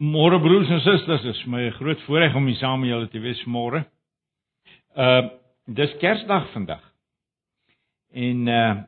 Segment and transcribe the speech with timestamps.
[0.00, 3.20] Môre broers en susters, dit is my groot voorreg om hier saam met julle te
[3.20, 3.82] wees môre.
[4.96, 5.28] Uh
[5.68, 6.80] dis Kersdag vandag.
[8.16, 8.78] En uh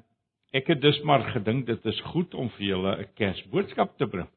[0.56, 4.30] ek het dus maar gedink dit is goed om vir julle 'n Kersboodskap te bring.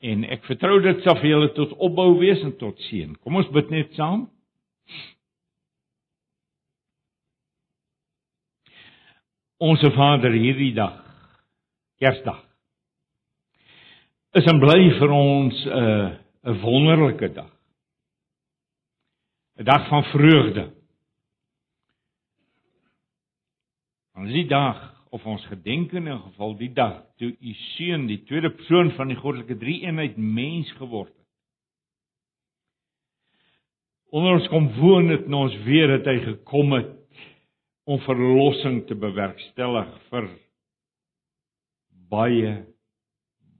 [0.00, 3.16] En ek vertrou dit sal vir julle tot opbou wees en tot seën.
[3.16, 4.28] Kom ons bid net saam.
[9.56, 11.00] Onse Vader hierdie dag,
[11.98, 12.49] Kersdag
[14.38, 16.10] is en bly vir ons 'n uh,
[16.52, 17.50] 'n wonderlike dag.
[19.58, 20.70] 'n Dag van vreugde.
[24.14, 24.78] Ons die dag
[25.10, 29.08] of ons gedenk in 'n geval die dag toe u seun die tweede persoon van
[29.08, 31.26] die goddelike drie-eenheid mens geword het.
[34.10, 36.96] Onder ons kom woon het en ons weet dat hy gekom het
[37.84, 40.28] om verlossing te bewerkstellig vir
[42.08, 42.66] baie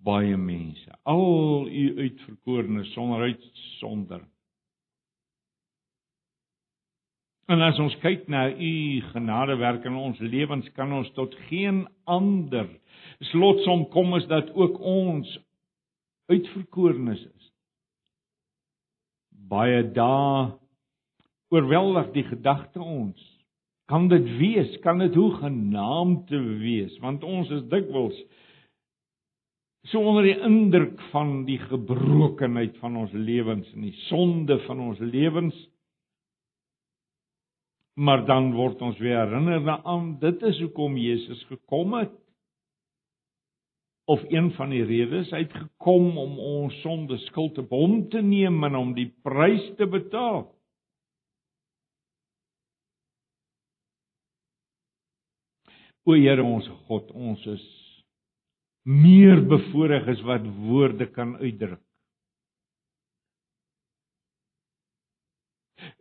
[0.04, 0.90] baie mense.
[1.02, 4.23] Al u uitverkorenes sonder uitsonder.
[7.51, 12.68] En as ons kyk na u genadewerk in ons lewens, kan ons tot geen ander
[13.32, 15.32] slotsom kom as dat ook ons
[16.30, 17.48] uitverkorenes is.
[19.51, 20.52] Baie dae
[21.51, 23.18] oorweldig die gedagte ons.
[23.90, 24.76] Kan dit wees?
[24.84, 26.95] Kan dit hoe genaamd te wees?
[27.02, 28.15] Want ons is dikwels
[29.88, 34.98] so onder die indruk van die gebrokenheid van ons lewens en die sonde van ons
[35.00, 35.56] lewens
[38.00, 42.14] maar dan word ons weer herinner aan dit is hoekom Jesus gekom het.
[44.10, 48.22] Of een van die redes hy het gekom om ons sonde skuld op hom te
[48.24, 50.48] neem en om die prys te betaal.
[56.09, 57.68] O Here ons God ons is
[58.82, 61.82] meer bevoorreg as wat woorde kan uitdruk.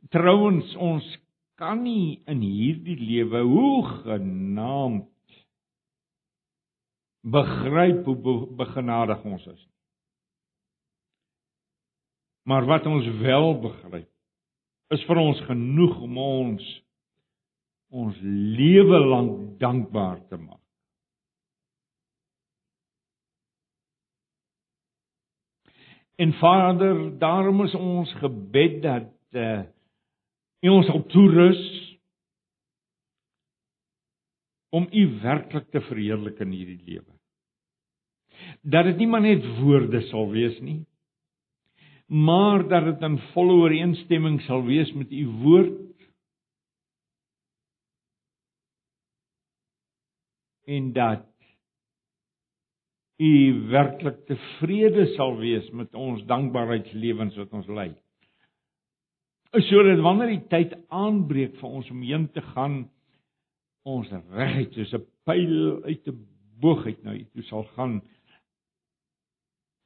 [0.10, 1.06] Trouwens ons
[1.60, 5.08] kan nie in hierdie lewe hoe genaamd
[7.22, 9.66] begryp hoe begenadig ons is.
[12.48, 14.08] Maar wat ons wel begryp
[14.96, 16.70] is vir ons genoeg om ons
[17.90, 20.69] ons lewe lank dankbaar te maak.
[26.20, 29.62] En Vader, daarom is ons gebed dat uh
[30.60, 31.60] U ons op toerus
[34.76, 37.14] om U werklik te verheerlik in hierdie lewe.
[38.62, 40.82] Dat dit nie maar net woorde sal wees nie,
[42.12, 45.80] maar dat dit in volle ooreenstemming sal wees met U woord
[50.68, 51.29] en dat
[53.20, 53.32] u
[53.68, 57.90] werklik tevrede sal wees met ons dankbaarheidslewens wat ons lei.
[59.68, 62.84] Sodat wanneer die tyd aanbreek vir ons om heen te gaan,
[63.84, 66.20] ons reguit soos 'n pyl uit 'n
[66.62, 68.02] boog uit na u toe sal gaan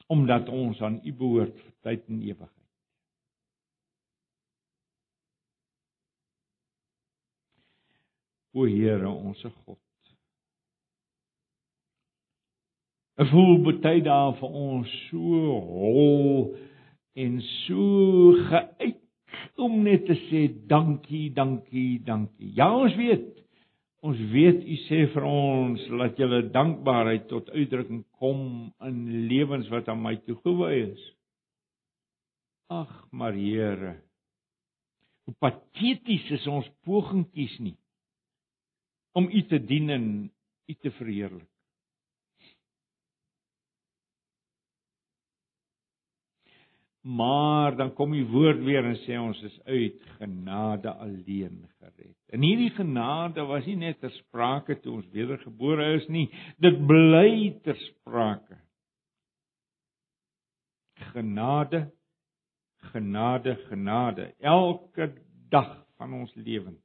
[0.08, 2.60] omdat ons aan u behoort vir tyd en ewigheid.
[8.54, 9.80] O Here, ons God,
[13.13, 16.54] 'n voel baie daar vir ons so hol
[17.16, 19.00] en so geuit
[19.62, 22.52] om net te sê dankie, dankie, dankie.
[22.58, 23.30] Ja, ons weet.
[24.04, 28.42] Ons weet u sê vir ons dat julle dankbaarheid tot uitdrukking kom
[28.84, 28.98] in
[29.30, 31.06] lewens wat aan my toegewy is.
[32.74, 33.96] Ag, maar Here,
[35.24, 37.78] hoe pateties is ons pogingkies nie
[39.14, 40.06] om u te dien en
[40.66, 41.53] u te verheerlik.
[47.04, 52.16] Maar dan kom die woord weer en sê ons is uit genade alleen gered.
[52.32, 56.30] En hierdie genade was nie net ter sprake toe ons wedergebore is nie,
[56.64, 58.56] dit bly ter sprake.
[61.12, 61.84] Genade,
[62.94, 65.12] genade, genade elke
[65.52, 66.80] dag van ons lewens.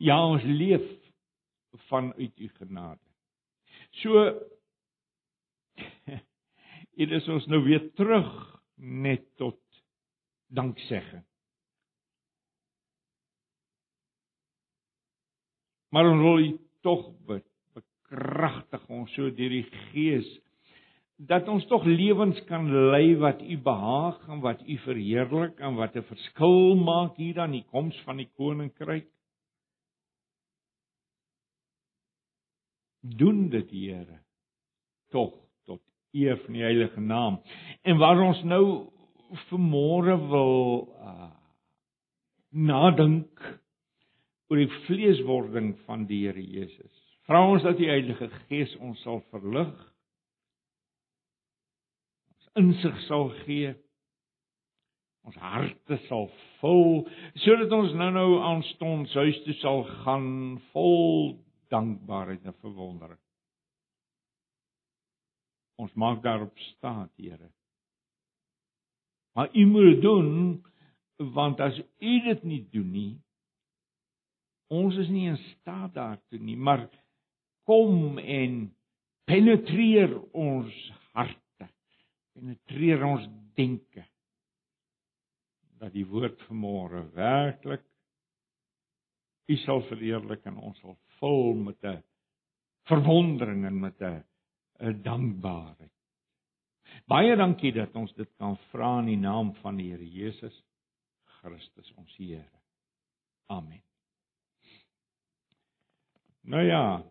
[0.00, 0.88] Ja, ons leef
[1.92, 3.05] vanuit u genade.
[4.02, 4.26] So
[7.00, 8.32] dit is ons nou weer terug
[8.76, 9.60] net tot
[10.52, 11.24] danksegging.
[15.94, 16.48] Maar ons wil
[16.84, 20.28] tog bekragtig ons so deur die Gees
[21.16, 25.96] dat ons tog lewens kan lei wat U behaag en wat U verheerlik en wat
[25.96, 29.08] 'n verskil maak hier aan die koms van die koninkryk.
[33.18, 34.20] Doen dit Here
[35.14, 35.82] tog tot
[36.12, 37.40] eer van die heilige naam.
[37.82, 38.64] En waar ons nou
[39.50, 41.30] vanmôre wil uh,
[42.50, 43.42] nadink
[44.48, 46.94] oor die vleeswording van die Here Jesus.
[47.26, 49.72] Vra ons dat die Heilige Gees ons sal verlig.
[52.30, 53.72] Ons insig sal gee.
[55.26, 56.28] Ons harte sal
[56.60, 57.00] vul
[57.42, 60.28] sodat ons nou-nou aanstonds huis toe sal gaan
[60.70, 61.34] vol
[61.72, 63.20] dankbaarheid en verwondering.
[65.76, 67.50] Ons maak daarop staat, Here.
[69.36, 70.64] Maar U moet doen
[71.16, 73.12] want as U dit nie doen nie,
[74.72, 76.86] ons is nie in staat daartoe nie, maar
[77.68, 78.58] kom en
[79.28, 80.72] penetreer ons
[81.16, 81.68] harte.
[82.36, 84.04] Penetreer ons denke.
[85.80, 87.84] Dat die woord vanmôre werklik
[89.46, 92.02] U sal verheerlik en ons sal vul met 'n
[92.88, 94.24] verwondering en met 'n
[94.80, 95.92] 'n dankbaarheid.
[97.06, 100.64] Baie dankie dat ons dit kan vra in die naam van die Here Jesus
[101.24, 102.60] Christus ons Here.
[103.46, 103.82] Amen.
[106.46, 107.02] Nou ja,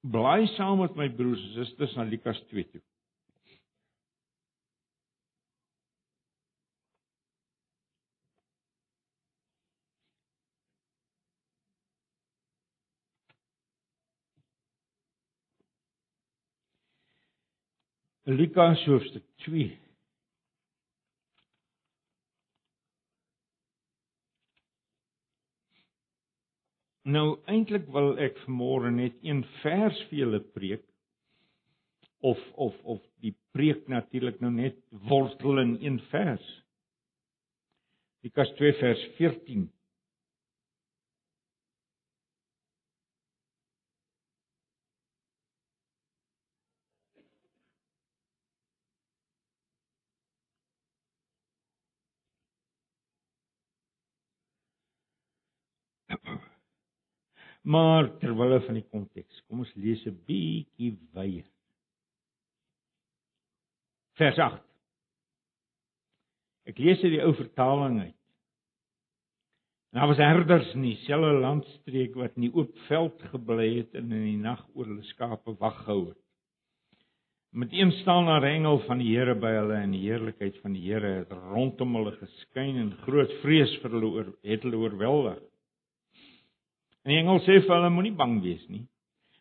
[0.00, 2.82] bly saam met my broers en susters na Lukas 2 toe.
[18.28, 19.78] Lukas hoofstuk 2
[27.08, 30.84] Nou eintlik wil ek vanmôre net een vers vir julle preek
[32.20, 34.76] of of of die preek natuurlik nou net
[35.08, 36.44] worstel in een vers.
[38.28, 39.70] Lukas 2 vers 14.
[57.62, 61.46] Maar terwyl van die konteks, kom ons lees 'n bietjie wyer.
[64.18, 64.62] Vers 8.
[66.68, 68.14] Ek lees uit die ou vertaling uit.
[69.96, 74.24] Daar was herders in dieselfde landstreek wat in die oop veld gebly het en in
[74.26, 76.18] die nag oor hulle skape wag gehou het.
[77.56, 80.82] Met een staan daar engel van die Here by hulle en die heerlikheid van die
[80.84, 85.40] Here het rondom hulle geskyn en groot vrees vir hulle oor het hulle oorweldig.
[87.08, 88.82] En die engel sê vir hulle moenie bang wees nie.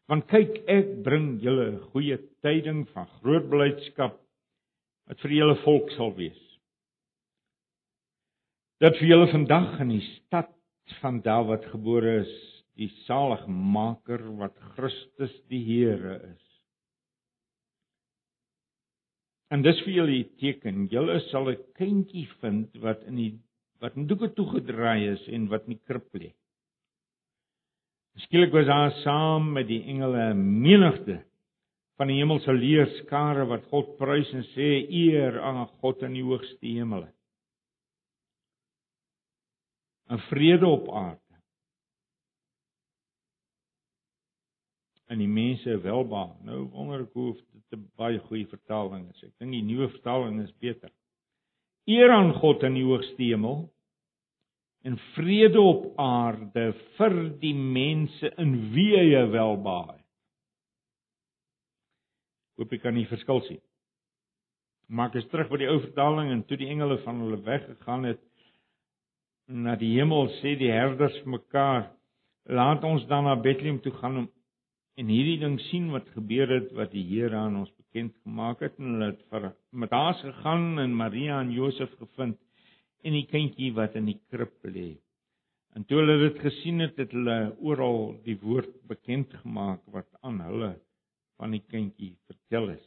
[0.07, 4.13] Want kyk, ek bring julle 'n goeie tyding van groot blydskap
[5.09, 6.39] wat vir julle volk sal wees.
[8.79, 10.53] Dat vir julle vandag in die stad
[11.01, 12.33] van Dawid gebore is
[12.79, 16.47] die saligmaker wat Christus die Here is.
[19.51, 20.87] En dis vir julle 'n teken.
[20.87, 23.33] Julle sal 'n kindjie vind wat in die
[23.81, 26.31] wat in doeke toegedraai is en wat in die krib lê.
[28.17, 31.21] Skielik was daar saam met die engele 'n menigte
[31.97, 36.65] van die hemelse leerskare wat God prys en sê eer aan God in die hoogste
[36.65, 37.13] hemele.
[40.09, 41.21] 'n Vrede op aarde.
[45.07, 46.35] En die mense welbaar.
[46.43, 49.23] Nou wonder ek hoe dit 'n baie goeie vertaling is.
[49.23, 50.91] Ek dink die nuwe vertaling is beter.
[51.85, 53.69] Eer aan God in die hoogste hemel
[54.85, 60.03] en vrede op aarde vir die mense in wie hy welbehaag.
[62.57, 63.61] Hoop ek kan nie verskil sien.
[64.87, 68.23] Maak eens terug by die ou vertaling en toe die engele van hulle weggegaan het
[69.47, 71.91] na die hemel sê die herders mekaar
[72.47, 74.27] laat ons dan na Bethlehem toe gaan om
[74.97, 78.79] en hierdie ding sien wat gebeur het wat die Here aan ons bekend gemaak het
[78.79, 82.39] en hulle het vir met haar gegaan en Maria en Josef gevind
[83.05, 84.95] en die kindjie wat in die krib lê.
[85.77, 90.39] En toe hulle dit gesien het, het hulle oral die woord bekend gemaak wat aan
[90.41, 90.71] hulle
[91.37, 92.85] van die kindjie vertel is.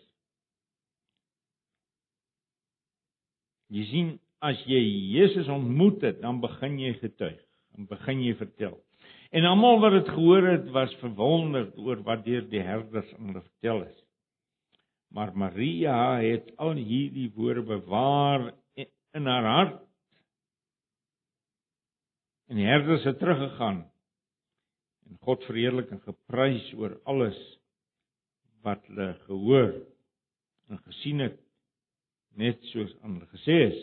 [3.71, 4.09] Jy sien,
[4.43, 4.81] as jy
[5.14, 7.38] Jesus ontmoet het, dan begin jy getuig,
[7.76, 8.75] dan begin jy vertel.
[9.31, 13.45] En almal wat dit gehoor het, was verwonderd oor wat deur die herders aan hulle
[13.45, 14.00] vertel is.
[15.14, 19.79] Maar Maria het al hierdie woorde bewaar in haar hart
[22.50, 23.85] En die herders het teruggegaan
[25.07, 27.38] en God verheerlik en geprys oor alles
[28.66, 29.71] wat hulle gehoor
[30.71, 31.38] en gesien het
[32.35, 33.78] net soos hulle gesê is.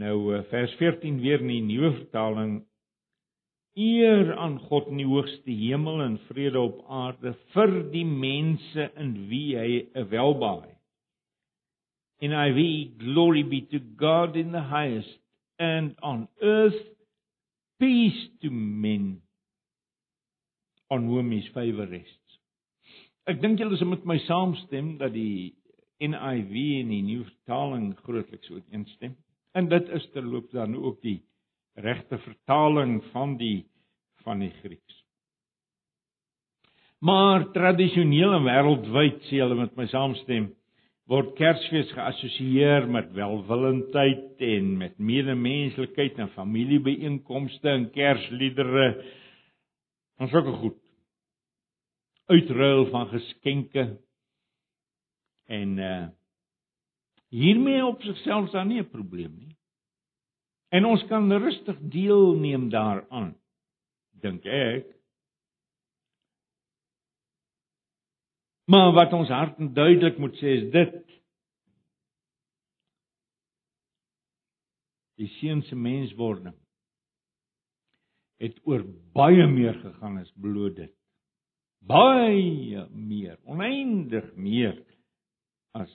[0.00, 2.62] Nou eh, vers 14 weer in die nuwe vertaling
[3.74, 9.14] Eer aan God in die hoogste hemel en vrede op aarde vir die mense in
[9.28, 10.70] wie hy 'n welbehaag.
[12.22, 12.60] NIV
[13.02, 15.18] glory be to God in the highest
[15.58, 16.93] and on earth
[17.78, 19.20] peace to men
[20.90, 22.38] on whom his favor rests.
[23.26, 25.54] Ek dink julle sal met my saamstem dat die
[26.04, 29.14] NIV en die nuwe vertaling grootliks ooreenstem.
[29.54, 31.22] En dit is terloops dan ook die
[31.80, 33.64] regte vertaling van die
[34.24, 35.00] van die Grieks.
[37.04, 40.46] Maar tradisioneel en wêreldwyd sê hulle met my saamstem
[41.10, 48.86] word Kersfees geassosieer met welwillendheid en met medemenslikheid en familiebeeenkomste en Kersliedere.
[50.22, 50.80] Ons ook goed.
[52.32, 53.88] Uitruil van geskenke
[55.46, 56.04] en uh
[57.34, 59.56] hiermee op sigself is daar nie 'n probleem nie.
[60.70, 63.34] En ons kan rustig deelneem daaraan,
[64.20, 64.93] dink ek.
[68.64, 71.00] Maar wat ons hart duidelik moet sê is dit
[75.20, 76.56] die seun se menswording
[78.42, 78.82] het oor
[79.14, 80.92] baie meer gegaan as bloot dit.
[81.84, 84.78] Baie meer, oneindig meer
[85.76, 85.92] as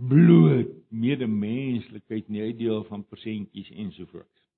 [0.00, 4.48] bloot medemenslikheid nie uitdeel van persentjies ensovoorts.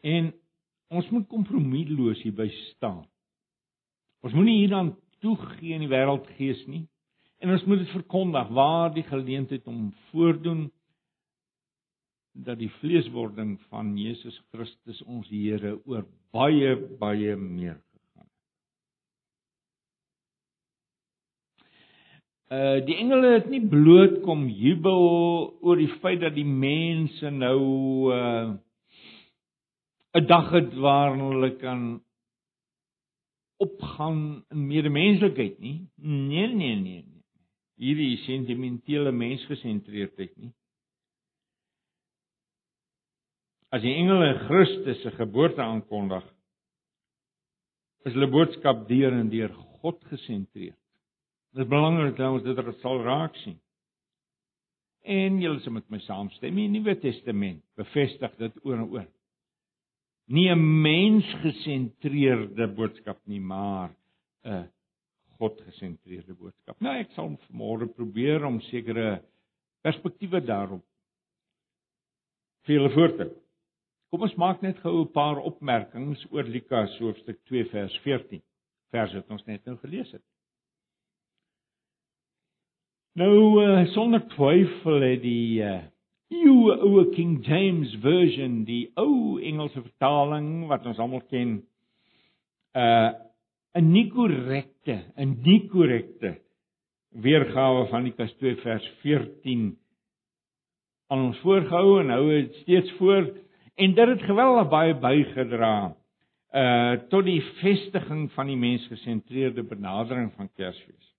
[0.00, 0.32] En
[0.88, 3.04] ons moet kompromieloos hierby staan.
[4.24, 6.86] Ons moenie hierdan toegee in die wêreldgees nie.
[7.42, 10.68] En ons moet dit verkondig waar die geleentheid om voordoen
[12.38, 17.78] dat die vleeswording van Jesus Christus ons Here oor baie baie meer
[22.48, 25.02] Uh die engele het nie bloot kom jubel
[25.60, 27.58] oor die feit dat die mense nou
[28.08, 28.54] uh
[30.18, 32.02] 'n dag het waarin hulle kan
[33.56, 35.90] opgaan in medemenslikheid nie.
[35.94, 37.24] Nee, nee, nee, nee.
[37.78, 40.52] Hierdie sentimentele mensgesentreerdheid nie.
[43.68, 46.24] As die engele Christus se geboorte aankondig,
[48.08, 50.78] is hulle boodskap deur en deur God gesentreerd.
[51.52, 53.58] Dit is belangrik dat ons dit sal raak sien.
[55.04, 59.06] En julle sal met my saamstem, die Nuwe Testament bevestig dit oor en oor.
[60.28, 63.90] Nie 'n mensgesentreerde boodskap nie, maar
[64.44, 64.68] 'n
[65.38, 66.80] God-gesentreerde boodskap.
[66.80, 69.22] Nou ek sal vanmôre probeer om sekere
[69.82, 70.84] perspektiewe daarop
[72.66, 73.28] vir julle voor te.
[74.10, 78.42] Kom ons maak net gou 'n paar opmerkings oor Lukas hoofstuk 2 vers 14.
[78.90, 80.22] Vers wat ons net nou gelees het.
[83.14, 85.62] Nou uh, sonder twyfel het die
[86.30, 91.62] uh, ou ou King James version, die ou Engelse vertaling wat ons almal ken,
[92.76, 93.12] uh,
[93.78, 96.38] 'n nie korrekte, 'n nie korrekte
[97.12, 99.76] weergawe van Lukas 2 vers 14
[101.08, 103.30] aan ons voorgehou en hou dit steeds voor
[103.76, 105.94] en dit het geweldig baie bygedra
[106.52, 111.14] uh tot die vestiging van die mensgesentreerde benadering van Kersfees.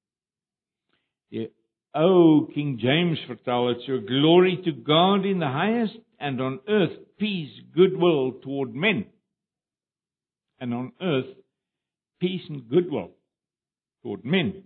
[1.29, 1.49] Die
[1.95, 6.97] O King James vertaal dit so glory to God in the highest and on earth
[7.17, 9.05] peace goodwill toward men.
[10.59, 11.33] And on earth
[12.19, 13.11] peace and goodwill
[14.03, 14.63] toward men.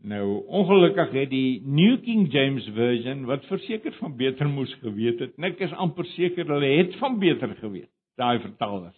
[0.00, 5.36] Nou ongelukkig het die New King James version wat verseker van beter moes geweet het,
[5.36, 8.96] nik is amper seker hulle het van beter geweet, daai vertalers.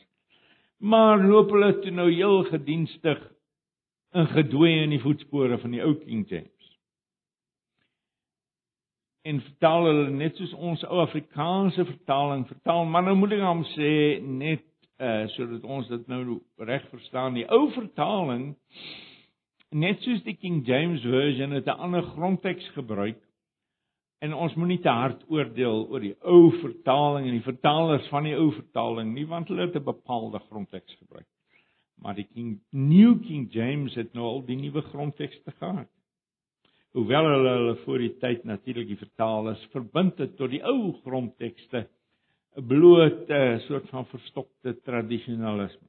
[0.79, 3.19] Maar loop hulle toe nou heel gedienstig
[4.13, 6.69] in gedwee in die voetspore van die ou King James.
[9.23, 13.65] En vertaal hulle net soos ons ou Afrikaanse vertaling vertaal, maar nou moet ek hom
[13.77, 14.67] sê net
[15.03, 16.39] uh sodat ons dit nou
[16.69, 17.39] reg verstaan.
[17.39, 18.53] Die ou vertaling
[19.73, 23.21] net soos die King James version het 'n ander grondteks gebruik.
[24.21, 28.37] En ons moenie te hard oordeel oor die ou vertaling en die vertalers van die
[28.37, 31.32] ou vertaling nie, want hulle het 'n bepaalde grondteks gebruik
[32.03, 35.89] maar die King New King James het nou al die nuwe grondtekste gehad.
[36.93, 41.87] Hoewel hulle hulle voor die tyd natuurlik die vertalers verbind het tot die ou grondtekste,
[42.57, 45.89] 'n blote soort van verstokte tradisionalisme.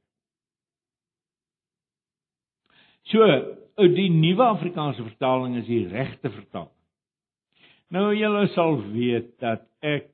[3.12, 3.20] So,
[3.76, 6.70] die nuwe Afrikaanse vertaling is die regte vertaling.
[7.92, 10.08] Nou julle sal weet dat ek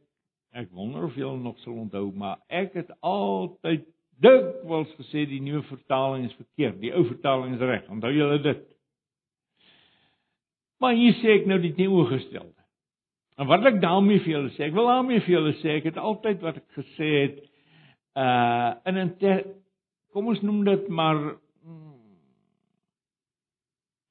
[0.52, 3.86] ek wonder of julle nog sal onthou, maar ek het altyd
[4.20, 7.86] dikwels gesê die nuwe vertaling is verkeerd, die ou vertaling is reg.
[7.92, 8.64] Onthou julle dit?
[10.80, 12.56] Maar hier sê ek nou die teenoorgestelde.
[13.40, 16.00] En wat ek daarmee vir julle sê, ek wil daarmee vir julle sê, ek het
[16.00, 17.40] altyd wat ek gesê het
[18.20, 19.14] uh in 'n
[20.12, 21.94] kom ons noem dit maar mm,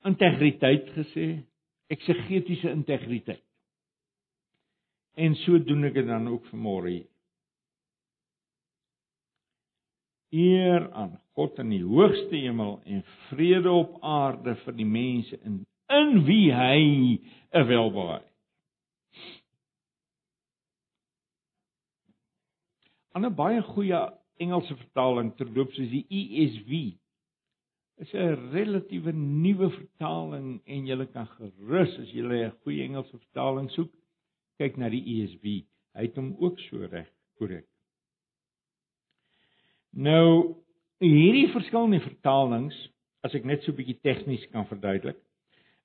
[0.09, 1.27] integriteit gesê,
[1.91, 3.43] eksegetiese integriteit.
[5.19, 7.08] En so doen ek dit dan ook vanmôre hier.
[10.29, 15.65] Eer aan God in die hoogste hemel en vrede op aarde vir die mense in
[15.89, 17.17] in wie hy
[17.51, 18.21] 'n welbehae.
[23.17, 24.01] 'n baie goeie
[24.39, 26.71] Engelse vertaling terloops is die ESV.
[27.97, 33.69] Is 'n relatiewe nuwe vertaling en jy kan gerus as jy 'n goeie Engelse vertaling
[33.71, 33.91] soek,
[34.57, 35.65] kyk na die ESV.
[35.95, 37.67] Hy het hom ook so reg korrek.
[39.93, 40.55] Nou
[40.99, 42.75] hierdie verskillende vertalings,
[43.23, 45.17] as ek net so 'n bietjie tegnies kan verduidelik,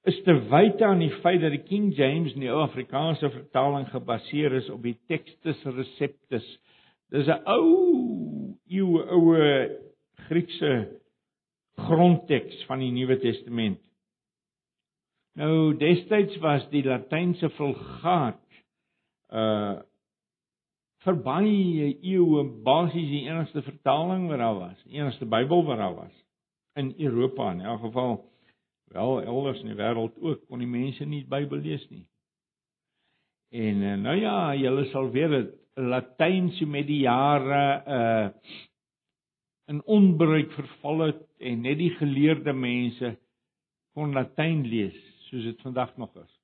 [0.04, 3.86] is te wyte aan die feit dat die King James in die ou Afrikaanse vertaling
[3.88, 6.44] gebaseer is op die Textus Receptus.
[7.10, 9.78] Dis 'n ou eeue oue
[10.28, 11.00] Griekse
[11.76, 13.80] grondteks van die Nuwe Testament.
[15.34, 18.40] Nou destyds was die Latynse Vulgaat
[19.32, 19.82] uh
[21.04, 25.96] vir baie eeue basies die enigste vertaling wat daar was, die enigste Bybel wat daar
[25.98, 26.14] was
[26.80, 28.16] in Europa in elk geval
[28.94, 32.04] wel elders in die wêreld ook kon die mense nie die Bybel lees nie.
[33.54, 37.64] En uh, nou ja, julle sal weet dat Latyn so met die jare
[37.98, 38.54] uh
[39.64, 43.14] in onbruik verval het en net die geleerde mense
[43.96, 44.96] kon Latyn lees
[45.30, 46.34] soos dit vandag nog is.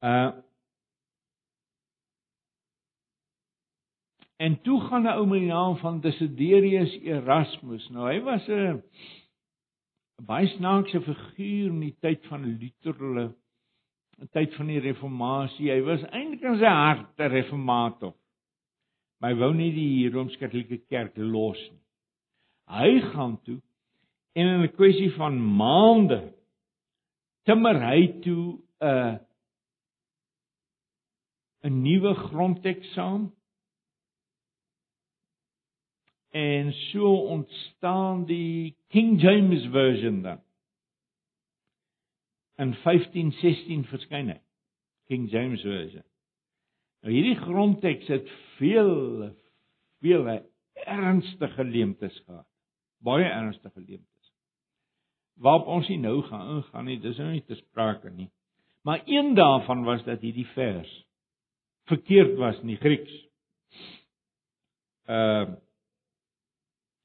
[0.00, 0.32] Uh
[4.44, 7.88] En toe gaan 'n ou met die naam van Desiderius Erasmus.
[7.88, 8.82] Nou hy was 'n
[10.22, 13.26] baie snaakse figuur in die tyd van Luther hulle
[14.20, 15.70] 'n tyd van die reformatie.
[15.70, 18.12] Hy was eintlik in sy hart 'n reformator.
[19.20, 21.80] Maar hy wou nie die Rooms-Katolieke Kerk los nie.
[22.68, 23.60] Hy gaan toe
[24.34, 26.34] en in 'n kwessie van maande
[27.44, 29.20] timmer hy toe 'n
[31.64, 33.32] 'n nuwe grondeksaam
[36.34, 40.40] en so ontstaan die King James version dan.
[42.58, 44.40] In 1516 verskyn hy
[45.06, 46.02] King James version.
[47.04, 49.30] Nou hierdie grondteks het veel
[50.02, 50.26] veel
[50.84, 52.48] ernstige leemtes gehad.
[53.04, 54.32] Baie ernstige leemtes.
[55.38, 58.30] Waarop ons nie nou gaan ingaan nie dis nou nie te sprake nie.
[58.82, 60.90] Maar een daarvan was dat hierdie vers
[61.86, 63.20] verkeerd was in die Grieks.
[65.06, 65.62] Uh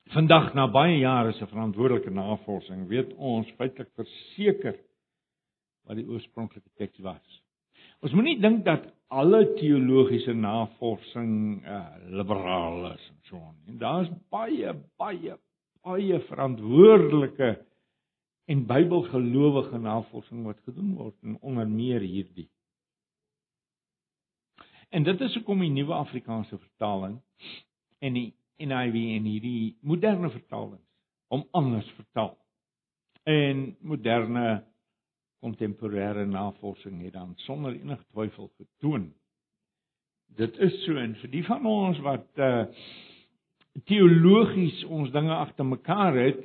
[0.09, 4.79] Vandag na baie jare se verantwoordelike navorsing weet ons feitelik verseker
[5.85, 7.35] wat die oorspronklike teks was.
[8.01, 13.59] Ons moenie dink dat alle teologiese navorsing uh, liberaal is en so aan.
[13.69, 15.37] En daar's baie baie
[15.85, 17.51] baie verantwoordelike
[18.49, 22.49] en Bybelgelowige navorsing wat gedoen word en onder meer hierdie.
[24.89, 27.19] En dit is hoekom die nuwe Afrikaanse vertaling
[28.01, 30.85] en die NIV en hierdie moderne vertalings
[31.29, 32.35] om anders vertaal.
[33.23, 34.63] En moderne
[35.39, 39.11] kontemporêre navorsing het dan sonder enige twyfel getoon.
[40.37, 42.65] Dit is so en vir die van ons wat uh
[43.85, 46.39] teologies ons dinge agter mekaar het,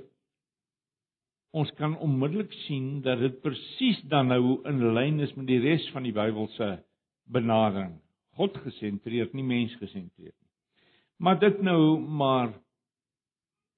[1.57, 5.87] ons kan onmiddellik sien dat dit presies dan nou in lyn is met die res
[5.95, 6.69] van die Bybelse
[7.25, 7.97] benadering.
[8.39, 10.44] God gesentreerd, nie mens gesentreerd.
[11.17, 12.53] Maar dit nou maar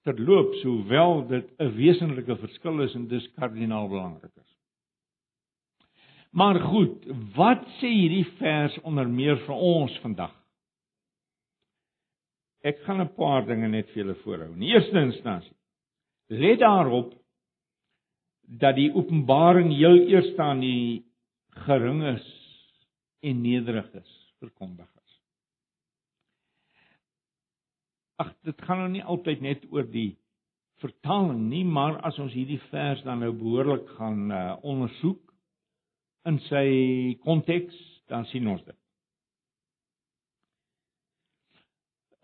[0.07, 4.57] terloops, hoewel dit 'n wesenlike verskil is en dis kardinaal belangrik is.
[6.31, 10.35] Maar goed, wat sê hierdie vers onder meer vir ons vandag?
[12.63, 14.53] Ek gaan 'n paar dinge net vir julle voorhou.
[14.53, 15.57] In eerste instansie,
[16.29, 17.15] let daarop
[18.47, 21.05] dat die openbaring heel eers aan die
[21.67, 22.27] geringes
[23.21, 24.96] en nederiges verkondig.
[28.23, 30.17] Ag dit gaan nou nie altyd net oor die
[30.83, 35.23] vertaling nie, maar as ons hierdie vers dan nou behoorlik gaan uh, ondersoek
[36.29, 36.67] in sy
[37.25, 37.77] konteks,
[38.11, 38.77] dan sien ons dit.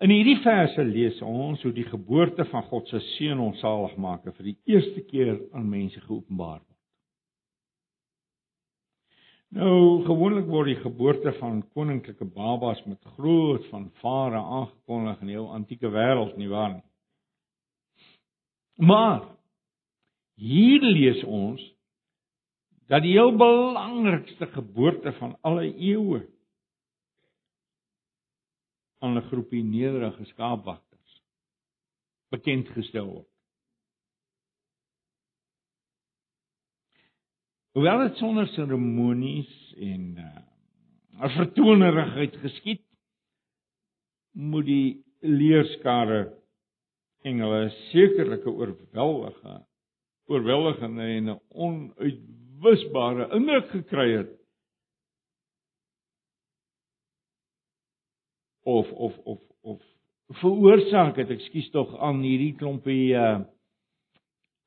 [0.03, 4.51] In hierdie verse lees ons hoe die geboorte van God se seun ons saligmaker vir
[4.51, 6.72] die eerste keer aan mense geopenbaar word.
[9.53, 15.51] Nou gewoonlik word die geboorte van koninklike babas met groot fanfare aangekondig in die ou
[15.53, 16.87] antieke wêreld nie waar nie.
[18.81, 19.27] Maar
[20.41, 21.61] hier lees ons
[22.89, 26.23] dat die heel belangrikste geboorte van alle eeue
[29.05, 31.21] aan 'n groepie nederige skaapwagters
[32.31, 33.32] bekend gestel word.
[37.73, 40.41] Hoewel dit sonder seremonies en uh,
[41.25, 42.83] 'n vertonerigheid geskied,
[44.33, 46.19] moet die leerskare
[47.25, 49.55] engele sekerlike oorweldige
[50.29, 54.35] oorweldigende en 'n onuitwisbare indruk gekry het
[58.63, 59.81] of of of of
[60.43, 63.41] veroorsaak het ekskuus tog aan hierdie klompie uh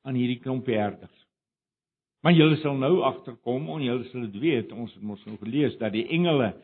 [0.06, 1.25] aan hierdie klompie herders.
[2.26, 5.76] Maar julle sal nou agterkom en julle sal dit weet, ons het mos nou gelees
[5.78, 6.56] dat die engele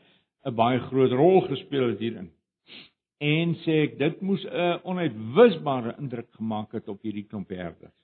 [0.42, 2.32] 'n baie groot rol gespeel het hierin.
[3.20, 7.94] En sê ek dit moes 'n onuitwisbare indruk gemaak het op hierdie klompie herders.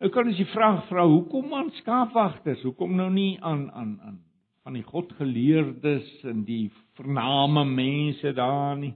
[0.00, 2.62] Ek kan as jy vra vra hoekom aan skaapwagters?
[2.62, 4.18] Hoekom nou nie aan aan aan
[4.64, 8.94] van die godgeleerdes en die vername mense daar nie.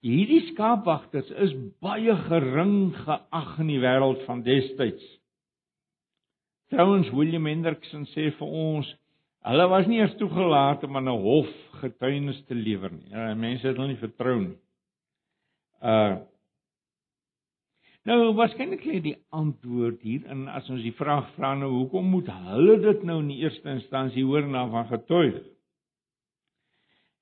[0.00, 1.52] Hierdie skaapwagters is
[1.84, 5.04] baie gering geag in die wêreld van destyds.
[6.72, 8.88] Trouwens William Hendriksen sê vir ons,
[9.44, 13.10] hulle was nie eers toegelaat om aan 'n hof getuienis te lewer nie.
[13.10, 14.58] Ja, mense het hulle nie vertrou nie.
[15.82, 16.20] Uh
[18.08, 22.78] Nou waarskynlik lê die antwoord hierin as ons die vraag vra nou hoekom moet hulle
[22.80, 25.36] dit nou in die eerste instansie hoor na van getuig?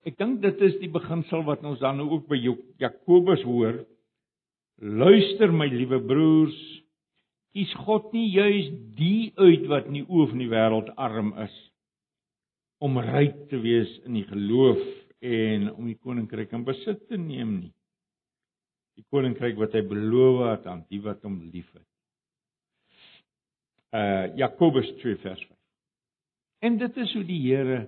[0.06, 2.38] Ek dink dit is die beginsel wat ons dan nou ook by
[2.80, 3.80] Jakobus hoor.
[4.78, 6.58] Luister my liewe broers,
[7.56, 11.56] kies God nie juis die uit wat in die oë van die wêreld arm is
[12.78, 14.84] om ryk te wees in die geloof
[15.18, 17.72] en om die koninkryk in besit te neem nie
[18.98, 21.86] die koninkryk wat hy beloof het aan die wat hom liefhet.
[23.94, 25.54] Uh Jakobus 2 vers 5.
[26.66, 27.78] En dit is hoe die Here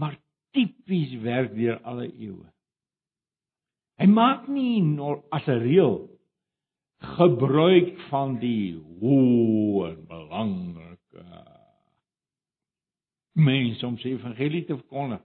[0.00, 0.16] maar
[0.54, 2.48] tipies werk deur alle eeue.
[4.00, 4.80] Hy maak nie
[5.30, 6.08] as 'n reël
[7.16, 11.24] gebruik van die hoë en belangrike
[13.40, 15.22] mense om sy evangelie te verkondig.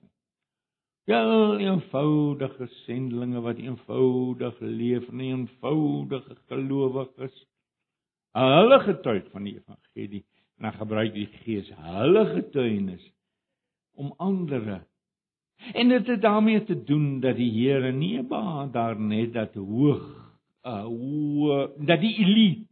[1.05, 1.21] Ja,
[1.61, 7.35] eenvoudige sendelinge wat eenvoudig leef, nie eenvoudige gelowiges.
[8.35, 10.23] Hulle getuig van die evangelie
[10.57, 13.03] en dan gebruik die Gees hulle getuienis
[13.95, 14.63] om ander
[15.73, 20.03] en dit het daarmee te doen dat die Here nie behaag daar net dat hoog
[20.65, 22.65] uh hoe dat die elite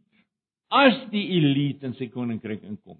[0.68, 2.98] as die elite in sy koninkryk inkom.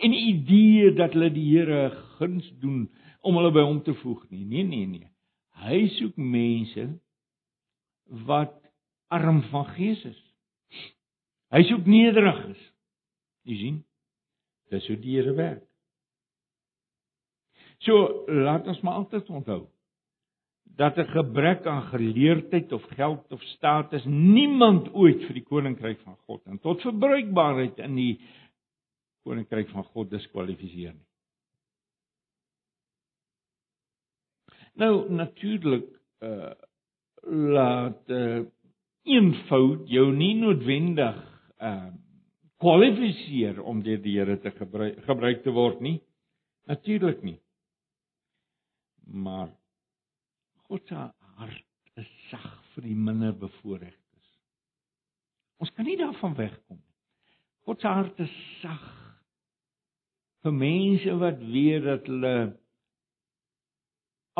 [0.00, 2.88] En die idee dat hulle die Here guns doen
[3.26, 4.44] om hulle by hom te voeg nie.
[4.44, 5.08] Nee, nee, nee.
[5.60, 6.86] Hy soek mense
[8.26, 8.54] wat
[9.12, 10.20] arm van gees is.
[11.50, 12.60] Hy soek nederiges.
[13.48, 13.80] Jy sien?
[14.70, 15.66] Dis hoe die Here werk.
[17.84, 19.62] So, laat ons maar altyd onthou
[20.80, 26.16] dat 'n gebrek aan geleerdheid of geld of status niemand ooit vir die koninkryk van
[26.16, 28.20] God en tot verbruikbaarheid in die
[29.22, 31.08] koninkryk van God diskwalifiseer nie.
[34.74, 35.88] Nou natuurlik
[36.20, 36.52] uh
[37.28, 38.46] laat uh
[39.04, 41.18] eenvoud jou nie noodwendig
[41.60, 41.90] uh
[42.60, 46.00] kwalifiseer om deur die Here te gebruik gebruik te word nie.
[46.66, 47.40] Natuurlik nie.
[49.04, 49.48] Maar
[50.68, 50.94] God se
[51.40, 54.28] hart is sag vir die minder bevoorregtes.
[55.60, 56.96] Ons kan nie daarvan wegkom nie.
[57.68, 58.84] God se hart is sag
[60.44, 62.34] vir mense wat weet dat hulle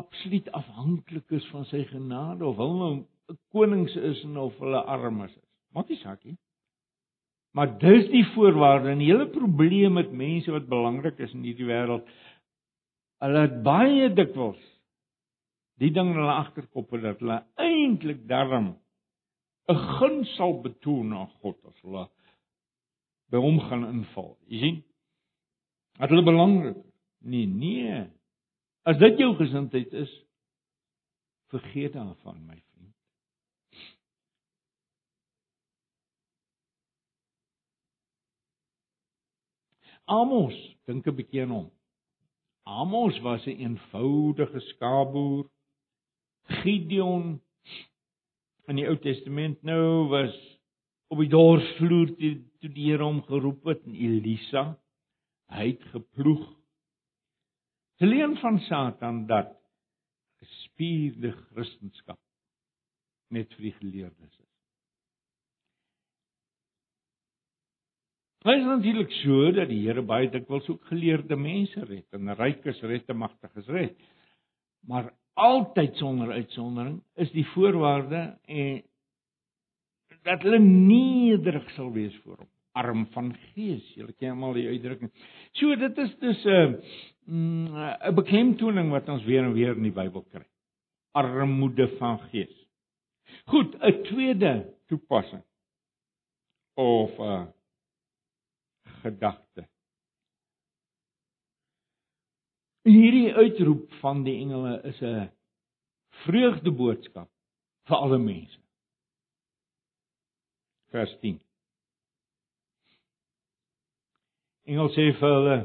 [0.00, 5.34] absoluut afhanklik is van sy genade of hulle nou konings is en of hulle armes
[5.34, 5.48] is.
[5.76, 6.38] Maak nie saak nie.
[7.54, 11.66] Maar dis die voorwaarde en die hele probleem met mense wat belangrik is in hierdie
[11.66, 12.06] wêreld.
[13.20, 14.60] Hulle het baie dikwels
[15.80, 18.76] die ding in hulle agterkop dat hulle eintlik darm
[19.70, 22.04] 'n guns sal betoon aan God as hulle
[23.30, 24.32] by hom gaan inval.
[24.50, 24.78] Jy sien?
[25.98, 26.80] Dat hulle belangrik.
[27.20, 28.10] Nee, nee.
[28.82, 30.10] As dit jou gesindheid is,
[31.52, 32.94] vergeet daarvan, my vriend.
[40.04, 40.56] Amos,
[40.86, 41.68] dink 'n bietjie aan hom.
[42.70, 45.50] Amos was 'n eenvoudige skaapboer.
[46.62, 47.42] Gideon
[48.68, 50.34] in die Ou Testament nou was
[51.10, 52.14] op die dorsvloer
[52.60, 54.78] toe die Here hom geroep het en Elisa,
[55.50, 56.46] hy het geploeg
[58.00, 59.50] Geleen van Satan dat
[60.40, 62.16] gespierde Christendom
[63.28, 64.49] net vir die geleerdes is.
[68.40, 72.80] Dit is natuurlik so dat die Here baie dikwels ook geleerde mense red en rykes
[72.88, 73.98] red en magtiges red.
[74.88, 78.80] Maar altyd sonder uitsondering is die voorwaarde en
[80.24, 83.84] dat hulle nederig sal wees voor hom arm van gees.
[83.96, 85.10] Julle ken almal die uitdrukking.
[85.58, 86.80] So dit is dus 'n
[87.26, 87.76] mm,
[88.08, 90.46] 'n beklemtoning wat ons weer en weer in die Bybel kry.
[91.12, 92.56] Armoede van gees.
[93.44, 95.42] Goed, 'n tweede toepassing
[96.74, 97.46] of uh,
[99.02, 99.66] gedagte.
[102.88, 105.28] Hierdie uitroep van die engele is 'n
[106.24, 107.30] vreugdeboodskap
[107.88, 108.58] vir alle mense.
[110.90, 111.40] Vers 10.
[114.64, 115.58] Engel sê vir hulle: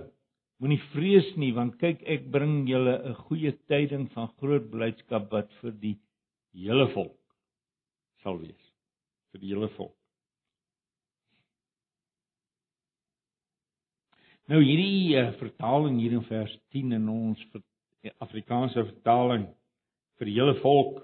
[0.60, 5.52] Moenie vrees nie, want kyk ek bring julle 'n goeie tyding van groot blydskap wat
[5.62, 5.98] vir die
[6.54, 7.19] hele volk
[8.24, 8.63] sal wees.
[9.32, 10.05] Vir die hele volk.
[14.51, 19.47] Nou hierdie uh, vertaling hier in vers 10 in ons eh, Afrikaanse vertaling
[20.19, 20.99] vir die hele volk.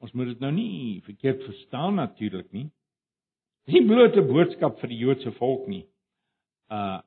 [0.00, 2.70] Ons moet dit nou nie verkeerd verstaan natuurlik nie.
[3.68, 5.84] Dis nie bloot 'n boodskap vir die Joodse volk nie.
[6.72, 7.00] Uh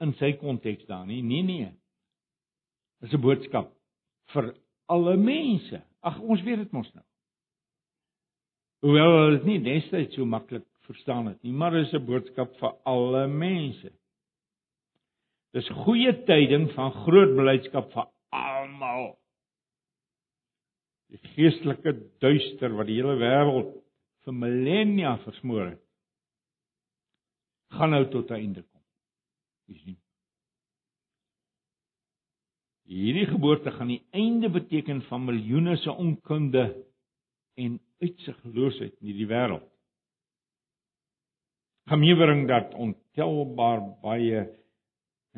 [0.00, 1.20] in sy konteks daar nie.
[1.22, 1.68] Nee nee.
[3.02, 3.74] Dis 'n boodskap
[4.32, 4.54] vir
[4.88, 5.82] alle mense.
[6.00, 7.04] Ag ons weet dit mos nou.
[8.80, 13.26] Hoewel dit nie destyds so maklik verstaan het nie, maar dis 'n boodskap vir alle
[13.26, 13.97] mense.
[15.56, 19.14] Dis goeie tyding van groot blydskap vir almal.
[21.08, 23.70] Die geestelike duister wat die hele wêreld
[24.26, 25.80] vir millennia versmoor het,
[27.72, 28.82] gaan nou tot 'n einde kom.
[29.68, 29.96] Jy sien.
[32.88, 36.84] Hierdie geboorte gaan die einde beteken van miljoene se onkunde
[37.56, 39.66] en uitsigloosheid in hierdie wêreld.
[41.88, 44.46] Gaan meebring dat ontelbaar baie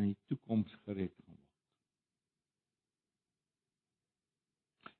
[0.00, 1.46] in die toekoms gered gaan word.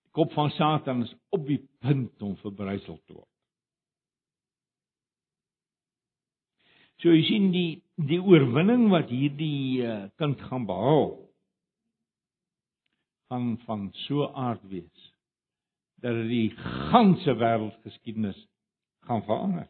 [0.04, 3.28] Die kop van Satan is op die punt om verbrysel te word.
[7.00, 11.10] So jy sien die die oorwinning wat hierdie uh, kind gaan behaal
[13.30, 15.10] gaan van so aard wees
[16.00, 16.48] dat dit die
[16.90, 18.38] ganse wêreldgeskiedenis
[19.08, 19.68] gaan verander.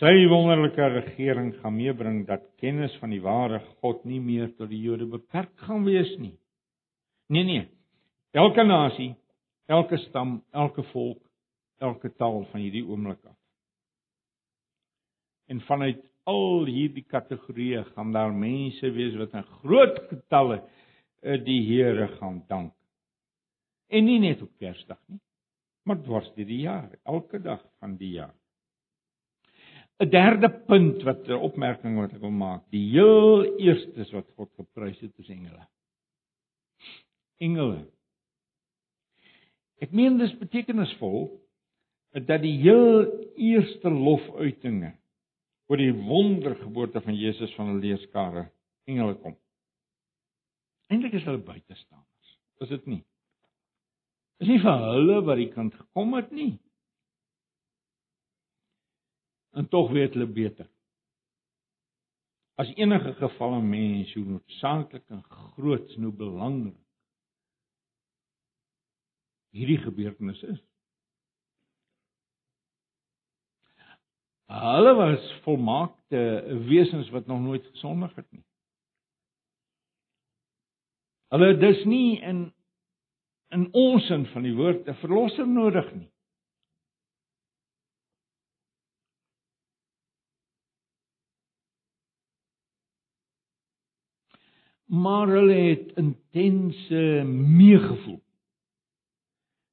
[0.00, 4.78] Sy wonderlike regering gaan meebring dat kennis van die ware God nie meer tot die
[4.80, 6.38] Jode beperk gaan wees nie.
[7.28, 7.66] Nee nee.
[8.32, 9.10] Elke nasie,
[9.68, 11.20] elke stam, elke volk,
[11.84, 13.36] elke taal van hierdie oomblik af.
[15.52, 21.60] En vanuit al hierdie kategorieë gaan daar mense wees wat in groot getalle eh, die
[21.68, 22.72] Here gaan dank.
[23.92, 25.20] En nie net op Kersdag nie,
[25.84, 28.39] maar dwars deur die jaar, elke dag van die jaar.
[30.00, 32.64] 'n derde punt wat 'n opmerking wat ek wil maak.
[32.72, 35.66] Die heel eerste wat God geprys het is engele.
[37.38, 37.84] Engele.
[39.80, 41.28] Ek meen dis betekenisvol
[42.12, 43.04] dat die heel
[43.36, 44.94] eerste lofuitinge
[45.68, 48.50] oor die wondergeboorte van Jesus van 'n leerskare
[48.84, 49.36] engele kom.
[50.88, 52.38] Eintlik is hulle buitestanders.
[52.60, 53.04] Is dit nie?
[54.40, 56.58] Is nie vir hulle wat die kind gekom het nie
[59.50, 60.68] en tog weet hulle beter.
[62.54, 66.78] As enige geval 'n mens hoe noodsaaklik en groot en hoe belangrik
[69.50, 70.60] hierdie gebeurtenis is.
[74.50, 76.22] Hulle was volmaakte
[76.66, 78.44] wesens wat nog nooit gesondig het nie.
[81.30, 82.48] Hulle dis nie in
[83.50, 86.10] in ons sin van die woord 'n verlosser nodig nie.
[94.90, 98.18] Maar hulle het intense meegevoel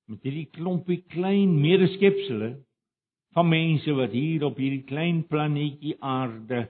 [0.08, 2.60] met hierdie klompie klein medeskepsels
[3.36, 6.68] van mense wat hier op hierdie klein planeetjie aarde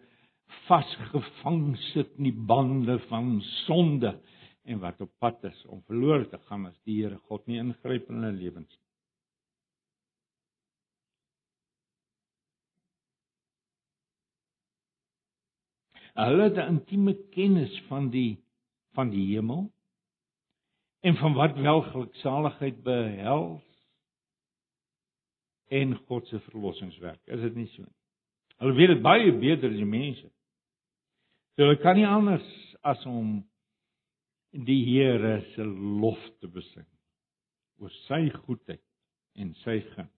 [0.70, 4.16] vasgevang sit in die bande van sonde
[4.68, 8.10] en wat op pad is om verlore te gaan as die Here God nie ingryp
[8.10, 8.87] in hulle lewens nie.
[16.18, 18.44] Hulle het 'n intieme kennis van die
[18.98, 19.72] van die hemel
[21.06, 23.64] en van wat welgeluksaligheid behels
[25.68, 27.22] en God se verlossingswerk.
[27.26, 27.94] Is dit nie so nie?
[28.58, 30.30] Hulle weet dit baie beter as die mense.
[31.56, 32.48] So hulle kan nie anders
[32.82, 33.44] as om
[34.50, 35.66] die Here se
[36.02, 36.88] lof te besing
[37.78, 38.82] oor sy goedheid
[39.38, 40.14] en sy guns.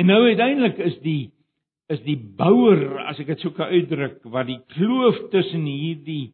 [0.00, 1.33] En nou uiteindelik is die
[1.92, 6.32] is die bouer, as ek dit sou kan uitdruk, wat die kloof tussen hierdie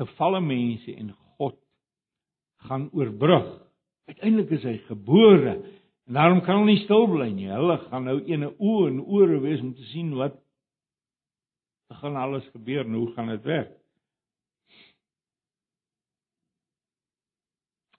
[0.00, 1.58] gefalle mense en God
[2.68, 3.48] gaan oorbrug.
[4.08, 5.56] Uiteindelik is hy gebore
[6.06, 7.48] en daarom kan hulle nie stil bly nie.
[7.50, 10.38] Hulle gaan nou ene oë en ore wees om te sien wat
[12.00, 13.74] gaan alles gebeur en hoe gaan dit werk.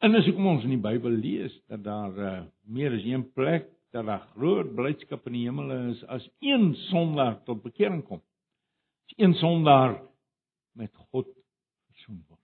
[0.05, 2.33] En as ek ons in die Bybel lees dat daar uh,
[2.69, 7.63] meer as een plek daar groot blydskap in die hemel is as een sondaar tot
[7.63, 8.21] bekering kom.
[9.07, 10.01] As een sondaar
[10.77, 11.27] met God
[11.91, 12.43] versoen word.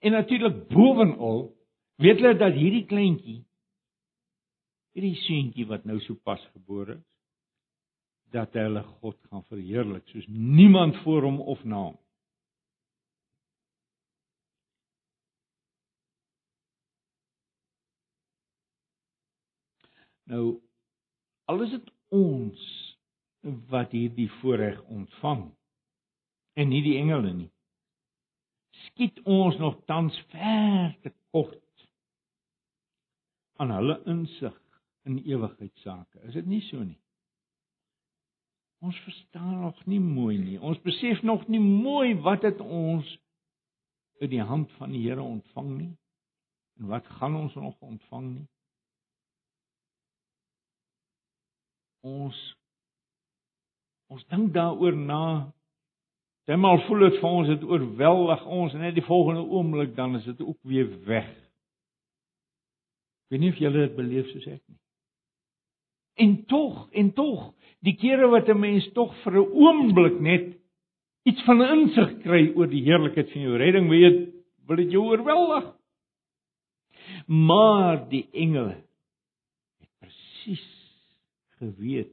[0.00, 1.46] En natuurlik bovenal
[2.02, 3.40] weet hulle dat hierdie kleintjie
[4.94, 7.10] hierdie seentjie wat nou sopas gebore is
[8.34, 11.98] dat hulle God gaan verheerlik soos niemand voor hom of na hom.
[20.30, 20.44] Nou
[21.44, 22.62] al is dit ons
[23.72, 25.44] wat hierdie voorreg ontvang
[26.54, 27.50] en nie die engele nie.
[28.86, 31.88] Skiet ons nog tans ver te kort
[33.60, 34.56] aan hulle insig
[35.04, 36.22] in ewigheidsake.
[36.28, 36.98] Is dit nie so nie?
[38.84, 40.56] Ons verstaan nog nie mooi nie.
[40.60, 43.08] Ons besef nog nie mooi wat dit ons
[44.20, 45.92] uit die hand van die Here ontvang nie.
[46.80, 48.48] En wat gaan ons nog ontvang nie?
[52.04, 52.40] Ons
[54.12, 55.52] ons dink daaroor na.
[56.46, 60.26] Demal voel dit vir ons dit oorweldig ons en net die volgende oomblik dan is
[60.28, 61.30] dit ook weer weg.
[63.24, 64.80] Ek weet nie of julle dit beleef soos ek nie.
[66.20, 67.48] En tog, en tog,
[67.82, 70.52] die kere wat 'n mens tog vir 'n oomblik net
[71.24, 74.30] iets van 'n insig kry oor die heerlikheid van jou redding, weet
[74.66, 75.74] wil dit jou oorweldig.
[77.26, 78.84] Maar die engele
[79.80, 80.83] het presies
[81.64, 82.12] geweet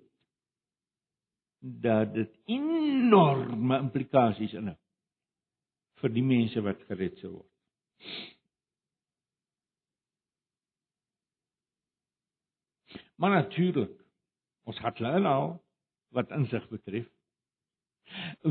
[1.61, 4.77] dat dit enorme implikasies inhou
[6.01, 7.49] vir die mense wat gered sou word.
[13.21, 13.93] Maar natuurlik,
[14.65, 15.41] ons het hulle nou
[16.17, 17.05] wat insig betref.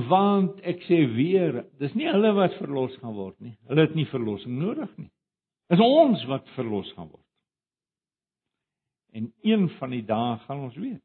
[0.09, 3.57] Want ek sê weer, dis nie hulle wat verlos gaan word nie.
[3.69, 5.11] Hulle het nie verlossing nodig nie.
[5.75, 7.27] Dis ons wat verlos gaan word.
[9.13, 11.03] En een van die dae gaan ons weet.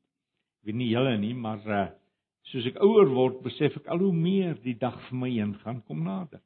[0.62, 1.86] Ek weet nie julle nie, maar uh,
[2.50, 5.82] soos ek ouer word, besef ek al hoe meer die dag vir my heen gaan
[5.88, 6.42] kom nader.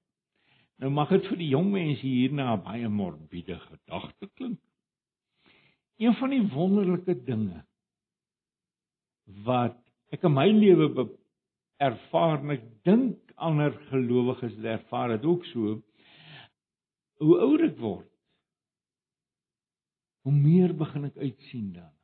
[0.80, 4.60] Nou mag dit vir die jong mense hierna baie morbiede gedagte klink.
[6.00, 7.66] Een van die wonderlike dinge
[9.46, 9.76] wat
[10.16, 10.88] ek in my lewe
[11.84, 15.76] ervaar en ek dink ander gelowiges ervaar dit ook so
[17.20, 18.09] hoe ouer ek word
[20.30, 21.98] hoe meer begin ek uitsien daarna.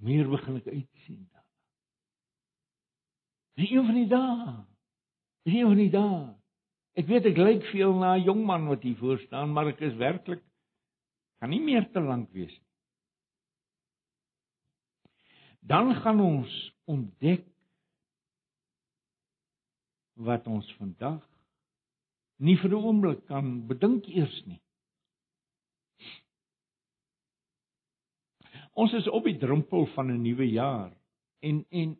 [0.00, 1.52] Meer begin ek uitsien daarna.
[3.60, 4.54] Dis een van die dae.
[5.44, 6.22] Dis een van die dae.
[6.96, 9.84] Ek weet ek lyk veel na 'n jong man wat hier voor staan, maar ek
[9.84, 10.42] is werklik
[11.38, 12.72] kan nie meer te lank wees nie.
[15.60, 16.52] Dan gaan ons
[16.84, 17.44] ontdek
[20.14, 21.20] wat ons vandag
[22.40, 24.62] nie vir 'n oomblik kan bedink eers nie.
[28.76, 30.92] Ons is op die drempel van 'n nuwe jaar
[31.40, 31.96] en en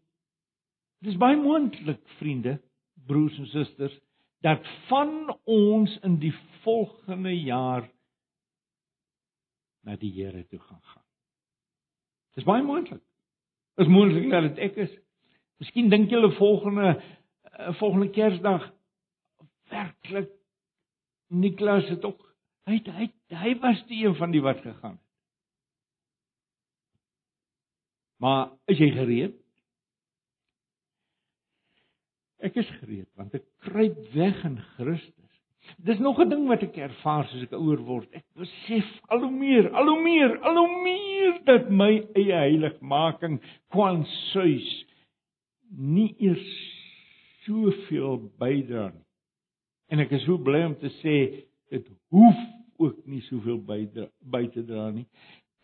[1.01, 2.61] dis baie moontlik vriende,
[3.07, 3.97] broers en susters,
[4.41, 6.35] dat van ons in die
[6.65, 7.89] volgende jaar
[9.87, 11.05] na die Here toe gaan gaan.
[12.35, 13.03] Dis baie moontlik.
[13.77, 14.93] Is moontlik dat dit ek is.
[15.63, 18.73] Miskien dink julle volgende uh, volgende Kersdag
[19.73, 20.31] werklik
[21.29, 22.21] Niklas het ook
[22.69, 25.06] hy hy hy was die een van die wat gegaan het.
[28.23, 29.35] Maar is jy gereed?
[32.45, 35.27] Ek is gereed want ek kruip weg in Christus.
[35.83, 38.09] Dis nog 'n ding wat ek ervaar soos ek ouer word.
[38.15, 43.41] Ek besef al hoe meer, al hoe meer, al hoe meer dat my eie heiligmaking
[43.75, 44.69] kwansuis
[45.71, 46.47] nie eers
[47.45, 49.05] soveel bydra nie.
[49.91, 51.17] En ek is so bly om te sê
[51.71, 52.39] dit hoef
[52.79, 55.07] ook nie soveel bydra by te dra nie.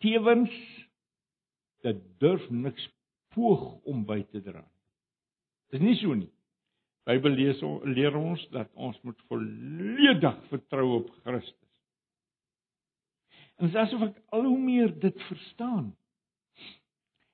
[0.03, 0.51] Tewens
[1.83, 2.85] dit durf niks
[3.35, 4.63] poog om by te dra.
[5.73, 6.31] Dis nie so nie.
[7.07, 7.59] Bybel lees
[7.91, 11.59] leer ons dat ons moet volledig vertrou op Christus.
[13.59, 15.91] En dit is asof ek al hoe meer dit verstaan.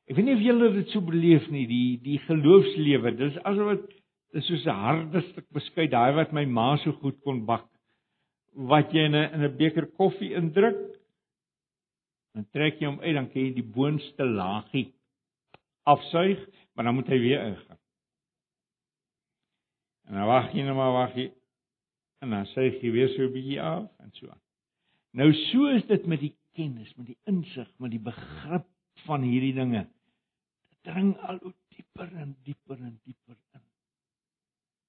[0.09, 3.13] Ek weet nie of julle dit so beleef nie, die die geloofslewe.
[3.19, 3.97] Dis asof dit
[4.39, 7.69] is soos 'n harde stuk beskuit, daai wat my ma so goed kon bak.
[8.53, 10.98] wat jy in 'n in 'n beker koffie indruk.
[12.39, 14.85] Dan trek jy hom uit, dan kan jy die boonste laagie
[15.91, 16.39] afsuig,
[16.71, 17.79] maar dan moet hy weer ingaan.
[20.07, 21.25] En dan wag jy net maar wag jy
[22.23, 24.39] en dan suig jy weer so 'n bietjie af en so aan.
[25.19, 28.67] Nou so is dit met die kennis, met die insig, met die begrip
[29.03, 29.83] van hierdie dinge.
[30.69, 33.65] Dit dring al hoe dieper en dieper en dieper in.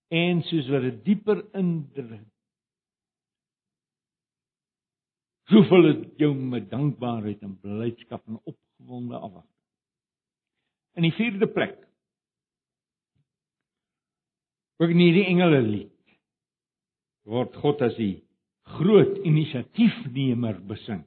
[0.08, 2.29] En soos wat dit dieper indring,
[5.50, 9.46] soveel dit jou met dankbaarheid en blydskap en opgewonde afwag.
[10.98, 11.78] In die vierde plek.
[14.80, 15.96] Ook nie die engele lied
[17.30, 18.22] word God as die
[18.78, 21.02] groot inisiatiefnemer besing.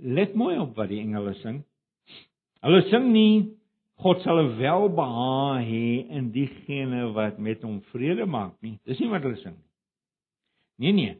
[0.00, 1.62] Let mooi op wat die engele sing.
[2.64, 3.56] Hulle sing nie
[4.00, 8.78] God sal welbehae hê in diegene wat met hom vrede maak nie.
[8.88, 9.66] Dis nie wat hulle sing nie.
[10.80, 11.16] Nee nee.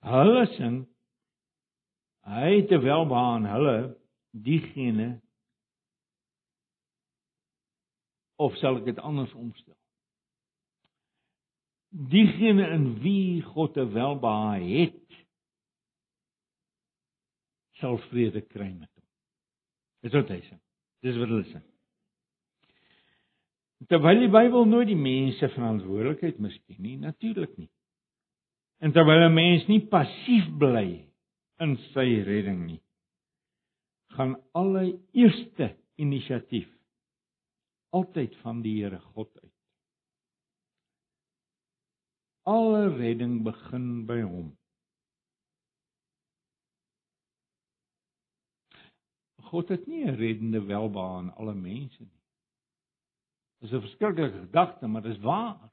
[0.00, 0.78] Hulle sing
[2.30, 3.76] hy het 'n welbehae aan hulle
[4.30, 5.20] diegene
[8.36, 9.76] of sal ek dit anders omstel?
[11.90, 15.24] Diegene in wie God 'n welbehae het
[17.80, 19.06] sal vrede kry met hom.
[20.00, 20.56] Dis wat hy sê.
[21.04, 21.60] Dis wat hulle sê.
[23.88, 27.70] Terwyl die Bybel nooit die mense verantwoordelikheid miskien nie, natuurlik nie.
[28.80, 31.04] En terwyl 'n mens nie passief bly
[31.60, 32.82] in sy redding nie,
[34.16, 36.70] gaan alle eerste inisiatief
[37.90, 39.56] altyd van die Here God uit.
[42.48, 44.48] Alle redding begin by hom.
[49.50, 52.20] God het nie 'n reddende welbehae aan alle mense nie.
[53.60, 55.70] Dis 'n verskriklike gedagte, maar dis waar.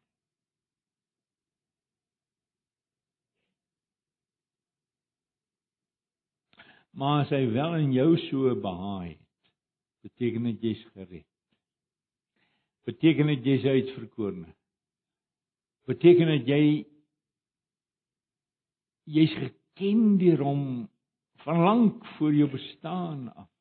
[6.98, 9.50] Maar as hy wel in jou so behaai het,
[10.08, 11.28] beteken dit jy's gered.
[12.90, 14.50] Beteken dit jy's uitverkorene.
[15.88, 16.64] Beteken dit jy
[19.18, 20.64] jy's geken deur hom
[21.46, 23.52] van lank voor jou bestaan af.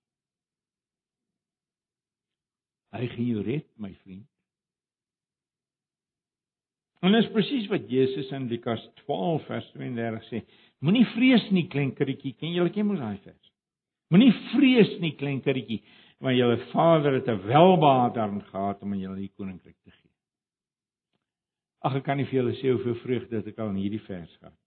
[2.97, 4.24] Hy gaan jou red, my vriend.
[7.05, 10.41] En dit is presies wat Jesus in Lukas 12 vers 32 sê.
[10.85, 13.53] Moenie vrees nie, klein kindertjie, ken julle ken mos daai vers.
[14.12, 15.81] Moenie vrees nie, klein kindertjie,
[16.24, 20.11] want julle Vader het 'n welbehae daarin gehad om aan julle die koninkryk te gee.
[21.83, 24.37] Ag ek kan nie vir julle sê hoeveel vreugde dit ek al in hierdie vers
[24.37, 24.59] gehad.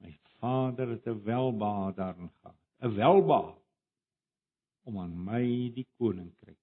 [0.00, 2.58] My Vader het 'n welbehae daarin gehad.
[2.82, 3.54] 'n Welbehae
[4.84, 6.58] om aan my die koninkryk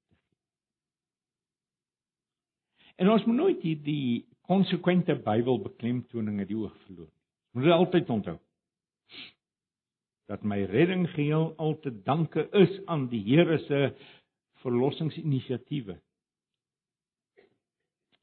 [2.96, 7.12] En ons moet nooit hierdie konsekwente Bybelbeklemtoning uit die oog verloor.
[7.56, 8.38] Moet dit altyd onthou.
[10.28, 13.96] Dat my redding geheel al te danke is aan die Here se
[14.66, 15.96] verlossingsinisiatiewe.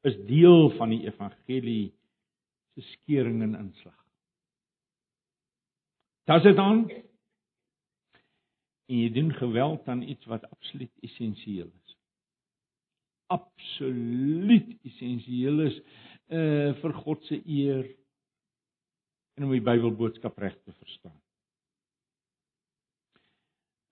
[0.03, 1.95] Is deel van die evangelie
[2.75, 3.97] se skering en inslag.
[6.29, 6.85] Das dit dan
[8.87, 11.97] en jy doen geweld aan iets wat absoluut essensieel is
[13.33, 15.81] absoluut essensieel is
[16.33, 17.87] uh vir God se eer
[19.35, 21.19] en om die Bybelboodskap reg te verstaan.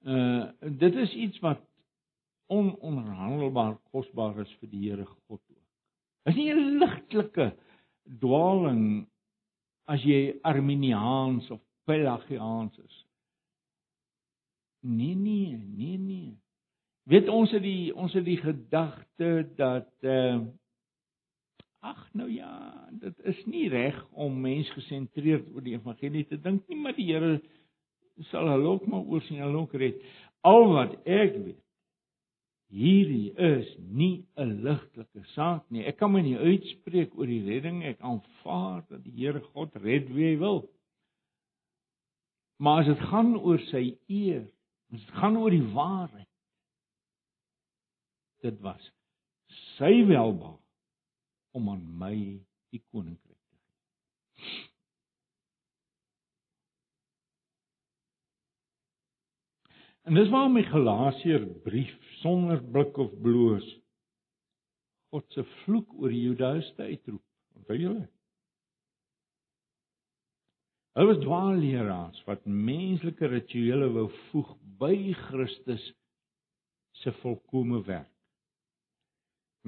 [0.00, 0.48] Uh
[0.80, 1.60] dit is iets wat
[2.50, 5.66] ononderhandelbaar kosbaar is vir die Here God ook.
[6.30, 7.52] Is nie 'n ligtelike
[8.20, 9.06] dwaaling
[9.84, 13.06] as jy arminiaans of pelagiaans is.
[14.80, 16.38] Nee nee, nee nee.
[17.02, 20.40] Weet ons het die ons het die gedagte dat uh
[21.80, 22.52] ag nou ja,
[23.00, 27.38] dit is nie reg om mensgesentreerd oor die evangelie te dink nie, maar die Here
[28.28, 30.00] sal hulle ook maar oor hulle ook red.
[30.44, 31.58] Al wat ek weet
[32.70, 35.84] hierdie is nie 'n ligtelike saak nie.
[35.84, 37.82] Ek kan my nie uitspreek oor die redding.
[37.82, 40.68] Ek aanvaar dat die Here God red wie hy wil.
[42.58, 44.46] Maar as dit gaan oor sy eer,
[44.92, 46.30] as dit gaan oor die waarheid
[48.44, 48.90] dit was
[49.76, 50.54] sy welba
[51.56, 52.14] om aan my
[52.70, 54.68] die koninkryk te gee.
[60.08, 63.68] En dis waarom my Galasiër brief sonder blik of bloos
[65.10, 67.24] God se vloek oor die Judaïste uitroep.
[67.58, 68.06] Onthou julle?
[70.94, 74.94] Hulle was dwaalleraars wat menslike rituele wou voeg by
[75.26, 75.82] Christus
[77.02, 78.09] se volkomme werk.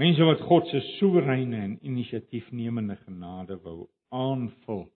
[0.00, 4.86] Mense wat God se soewereine en inisiatiefnemende genade wou aanvul.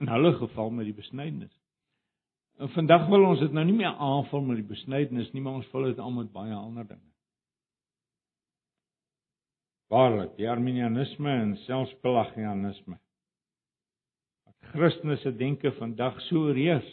[0.00, 1.52] In hulle geval met die besnydenis.
[2.56, 5.68] En vandag wil ons dit nou nie meer aanvul met die besnydenis nie, maar ons
[5.72, 7.08] vul dit aan met baie ander dinge.
[9.92, 12.96] Waarlik, die arminianisme en selfs pelagianisme.
[14.48, 16.88] Wat Christene se denke vandag so reus,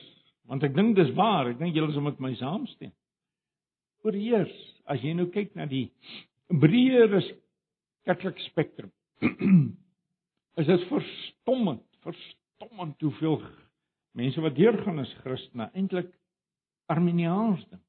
[0.49, 2.91] want ek dink dis waar, ek dink julle sal met my saamstem.
[4.03, 4.55] Oorheers,
[4.91, 5.85] as jy nou kyk na die
[6.49, 7.19] breër
[8.07, 8.91] kerklik spektrum,
[10.59, 13.41] is dit verstommend, verstommend hoeveel
[14.17, 16.09] mense wat deurgaan as Christene eintlik
[16.89, 17.85] arminiaans dink.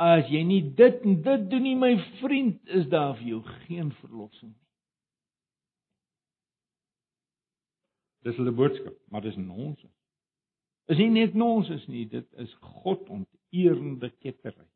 [0.00, 3.90] As jy nie dit en dit doen nie, my vriend, is daar vir jou geen
[4.00, 4.70] verlossing nie.
[8.24, 9.92] Dis hulle boodskap, maar dis nonsens.
[10.92, 12.52] Is nie net nonsens nie, dit is
[12.82, 14.69] God onteerende kettery.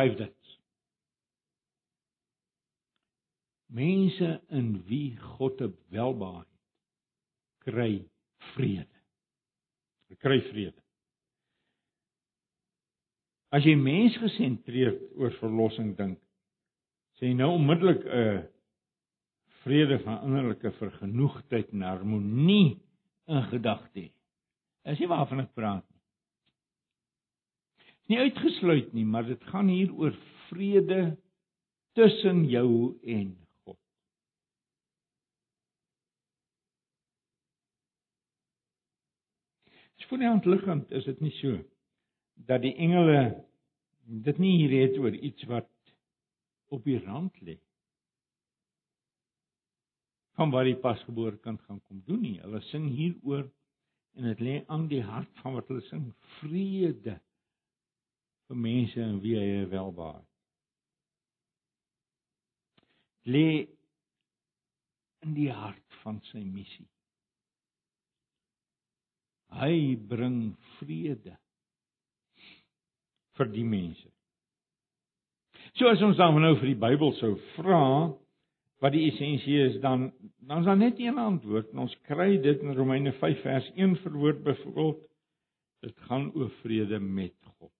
[0.00, 0.30] Vyfde
[3.70, 7.92] mense in wie God te welbaar het kry
[8.54, 8.86] vrede.
[10.18, 10.80] Kry vrede.
[13.54, 16.18] As jy mensgesentreerd oor verlossing dink,
[17.18, 18.48] sê jy nou onmiddellik 'n
[19.62, 22.80] vrede van innerlike vergenoegdheid en harmonie
[23.26, 24.10] in gedagte.
[24.84, 25.86] Is nie waarvan ek praat
[28.10, 28.18] nie.
[28.18, 30.16] Uitgesluit nie, maar dit gaan hier oor
[30.48, 31.16] vrede
[31.98, 33.36] tussen jou en
[40.10, 41.58] voor die hand liggend is dit nie so
[42.50, 43.18] dat die engele
[44.26, 45.68] dit nie hier het oor iets wat
[46.74, 47.54] op die rand lê
[50.34, 53.46] van waar die pasgebore kind gaan kom doen nie hulle sing hieroor
[54.18, 56.08] en dit lê aan die hart van wat hulle sing
[56.40, 57.14] vrede
[58.50, 60.20] vir mense en wie hy welbaar
[63.30, 63.48] lê
[65.24, 66.88] in die hart van sy missie
[69.50, 71.34] Hy bring vrede
[73.38, 74.06] vir die mense.
[75.78, 77.82] So as ons dan nou vir die Bybel sou vra
[78.80, 80.10] wat die essensie is, dan
[80.46, 83.98] dan is daar net een antwoord en ons kry dit in Romeine 5 vers 1
[84.04, 85.02] verwoord byvoorbeeld
[85.86, 87.72] dit gaan oor vrede met God.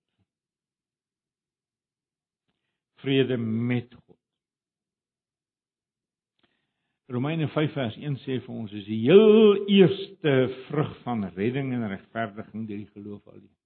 [3.01, 4.16] Vrede met God.
[7.11, 10.34] Romeine 5 vers 1 sê vir ons is die heel eerste
[10.68, 13.57] vrug van redding en regverdiging deur die geloof alleen.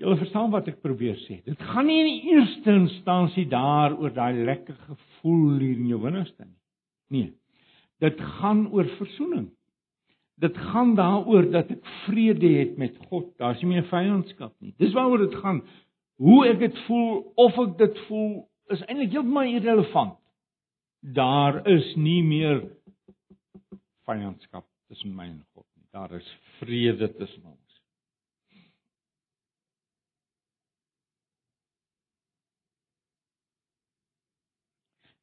[0.00, 1.40] Julle verstaan wat ek probeer sê.
[1.44, 6.46] Dit gaan nie in die eerste instansie daaroor daai lekker gevoel hier in jou binneste
[6.46, 6.56] nie.
[7.10, 7.32] Nee.
[8.00, 9.50] Dit gaan oor verzoening.
[10.40, 13.28] Dit gaan daaroor dat ek vrede het met God.
[13.42, 14.72] Daar's nie meer vyandskap nie.
[14.80, 15.60] Dis waaroor dit gaan.
[16.20, 18.32] Hoe ek dit voel of ek dit voel
[18.70, 20.18] is eintlik heeltemal irrelevant
[21.00, 22.60] daar is nie meer
[24.04, 25.86] vyandskap tussen my en God nie.
[25.90, 27.58] Daar is vrede tussen ons.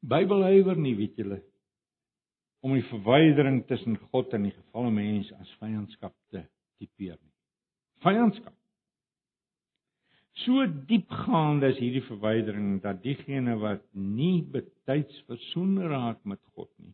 [0.08, 1.41] Bybelhouer nie, weet julle,
[2.64, 6.45] om die verwydering tussen God en die gefalle mens as vyandskap te
[6.80, 7.34] tipeer nie.
[8.06, 8.56] Vyandskap
[10.44, 16.94] So diepgaande is hierdie verwydering dat diegene wat nie betyds versoen raak met God nie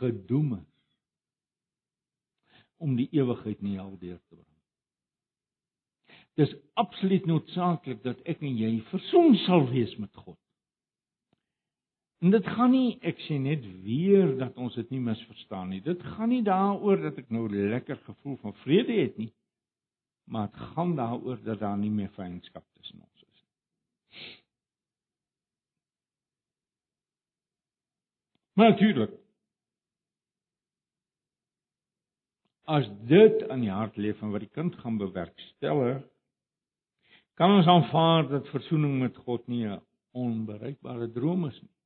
[0.00, 0.68] gedoem is
[2.80, 4.46] om die ewigheid in die hel deur te bring.
[6.40, 10.39] Dis absoluut noodsaaklik dat ek en jy versoen sal wees met God.
[12.20, 15.80] En dit gaan nie ek sê net weer dat ons dit nie misverstaan nie.
[15.80, 19.30] Dit gaan nie daaroor dat ek nou lekker gevoel van vrede het nie.
[20.28, 23.48] Maar dit gaan daaroor dat daar nie meer vyandskap tussen ons is nie.
[28.52, 29.16] Maar natuurlik
[32.70, 36.04] as dit aan die hart lê van wat die kind gaan bewerkstellig,
[37.40, 39.80] kan ons aanvaar dat verzoening met God nie 'n
[40.12, 41.79] onbereikbare droom is nie.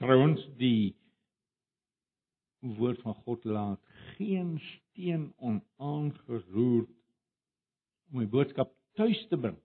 [0.00, 0.96] Trouwens die
[2.60, 3.80] woord van God laat
[4.16, 6.86] geen steen onaangeroer
[8.10, 9.58] om die boodskap tuis te bring.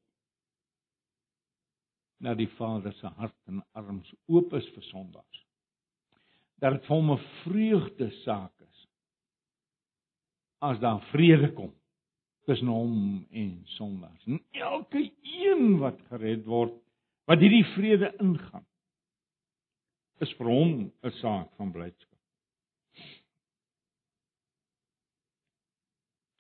[2.20, 5.42] Na die Vader se hart en arms oop is vir sondaars.
[6.60, 8.86] Dat dit vir hom 'n vreugde saak is
[10.60, 11.74] as daar vrede kom
[12.44, 14.26] tussen hom en sondaars.
[14.26, 16.74] En elke een wat gered word,
[17.26, 18.68] wat hierdie vrede ingaan
[20.24, 22.20] is vir hom 'n saak van blydskap.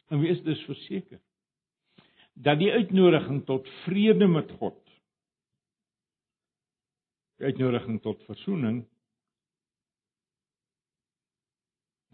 [0.07, 1.21] En wees dus verseker
[2.34, 4.82] dat die uitnodiging tot vrede met God
[7.36, 8.86] die uitnodiging tot verzoening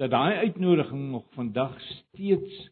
[0.01, 2.69] dat daai uitnodiging nog vandag steeds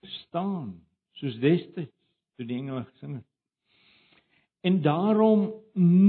[0.00, 0.86] staan
[1.18, 1.94] soos destyds
[2.36, 3.33] toe die engele gesing het.
[4.64, 5.50] En daarom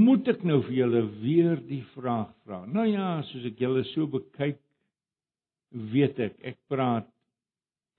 [0.06, 2.62] moet ek nou vir julle weer die vraag vra.
[2.64, 4.60] Nou ja, soos ek julle so bekyk,
[5.92, 7.10] weet ek ek praat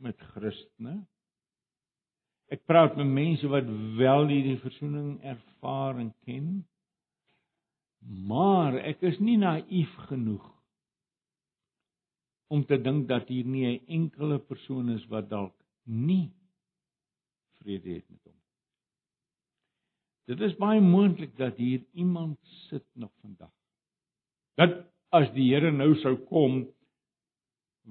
[0.01, 1.01] met Christene.
[2.49, 3.67] Ek praat met mense wat
[3.99, 6.51] wel hierdie verzoening ervaar en ken.
[8.29, 10.45] Maar ek is nie naïef genoeg
[12.47, 16.31] om te dink dat hier nie 'n enkele persoon is wat dalk nie
[17.59, 18.36] vrede het met hom.
[20.27, 23.51] Dit is baie moontlik dat hier iemand sit nog vandag.
[24.59, 24.83] Dat
[25.15, 26.65] as die Here nou sou kom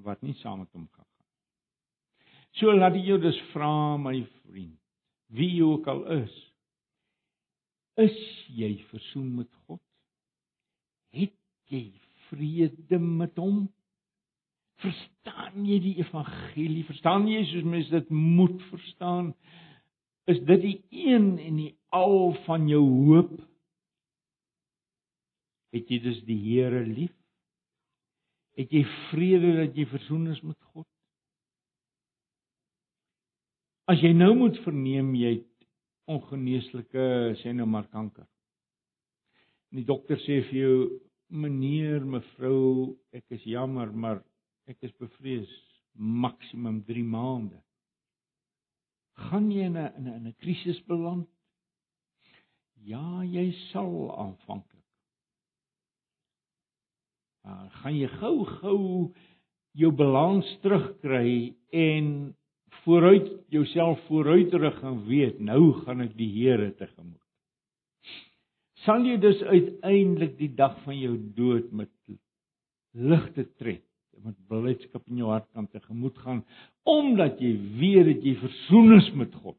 [0.05, 1.29] wat nie saam met hom gaan gaan.
[2.59, 4.77] So laat ek jou dus vra my vriend,
[5.33, 6.35] wie jy ook al is,
[7.97, 8.17] is
[8.53, 9.81] jy versoen met God?
[11.17, 11.33] Het
[11.73, 11.87] jy
[12.27, 13.65] vrede met hom?
[14.83, 16.85] Verstaan jy die evangelie?
[16.85, 19.31] Verstaan jy soos mense dit moet verstaan?
[20.27, 23.31] Is dit die een en die al van jou hoop?
[25.71, 27.13] Het jy dus die Here lief?
[28.59, 30.87] Het jy vrede dat jy versoen is met God?
[33.87, 35.53] As jy nou moet verneem jy het
[36.11, 37.05] ongeneeslike
[37.39, 38.27] sê nou maar kanker.
[39.71, 40.75] En die dokter sê vir jou
[41.27, 44.21] meneer, mevrou, ek is jammer, maar
[44.67, 45.51] ek is bevrees
[45.95, 47.59] maksimum 3 maande.
[49.17, 51.27] Gaan jy in 'n in 'n krisis beland?
[52.85, 54.85] Ja, jy sal aanvanklik.
[57.47, 59.13] Uh, gaan jy gou-gou
[59.71, 62.35] jou balans terugkry en
[62.83, 67.23] vooruit jouself vooruitrig en weet nou gaan ek die Here tegemoet.
[68.85, 71.91] Sal jy dus uiteindelik die dag van jou dood met
[72.97, 73.83] ligte tred,
[74.23, 76.43] met blydskap in jou hart kan tegemoet gaan
[76.87, 79.57] omdat jy weet dat jy versoen is met God?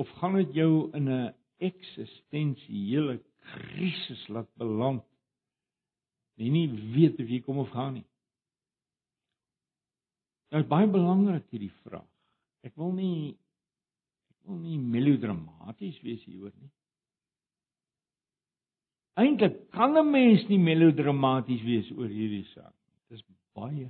[0.00, 3.20] Of gaan dit jou in 'n eksistensiële
[3.52, 5.04] krisis laat beland
[6.42, 8.06] jy nie weet of jy kom of gaan nie.
[10.52, 12.08] Dit is baie belangrik hierdie vraag.
[12.66, 13.32] Ek wil nie
[14.32, 16.70] ek wil nie melodramaties wees hieroor nie.
[19.20, 23.00] Eintlik kan 'n mens nie melodramaties wees oor hierdie saak nie.
[23.08, 23.88] Dit is baie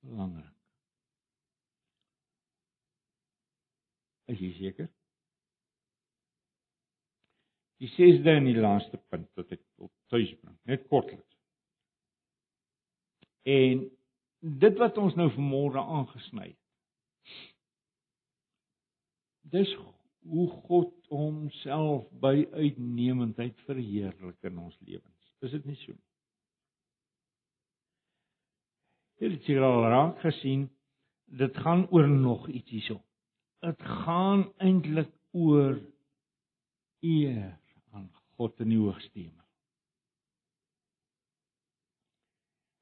[0.00, 0.54] belangrik.
[4.26, 4.88] Is jy seker?
[7.82, 11.36] Die sesde en die laaste punt wat ek op tuis bring, net kortliks.
[13.42, 13.84] En
[14.40, 16.62] dit wat ons nou vanmôre aangesny het.
[19.50, 19.74] Dis
[20.28, 25.32] hoe God homself by uitnemendheid verheerlik in ons lewens.
[25.44, 26.02] Is dit nie so nie?
[29.16, 30.66] Dit het al raak gesien,
[31.24, 33.00] dit gaan oor nog iets hierso.
[33.64, 35.78] Dit gaan eintlik oor
[37.00, 37.56] eer
[37.96, 39.46] aan God in die hoogste hemel.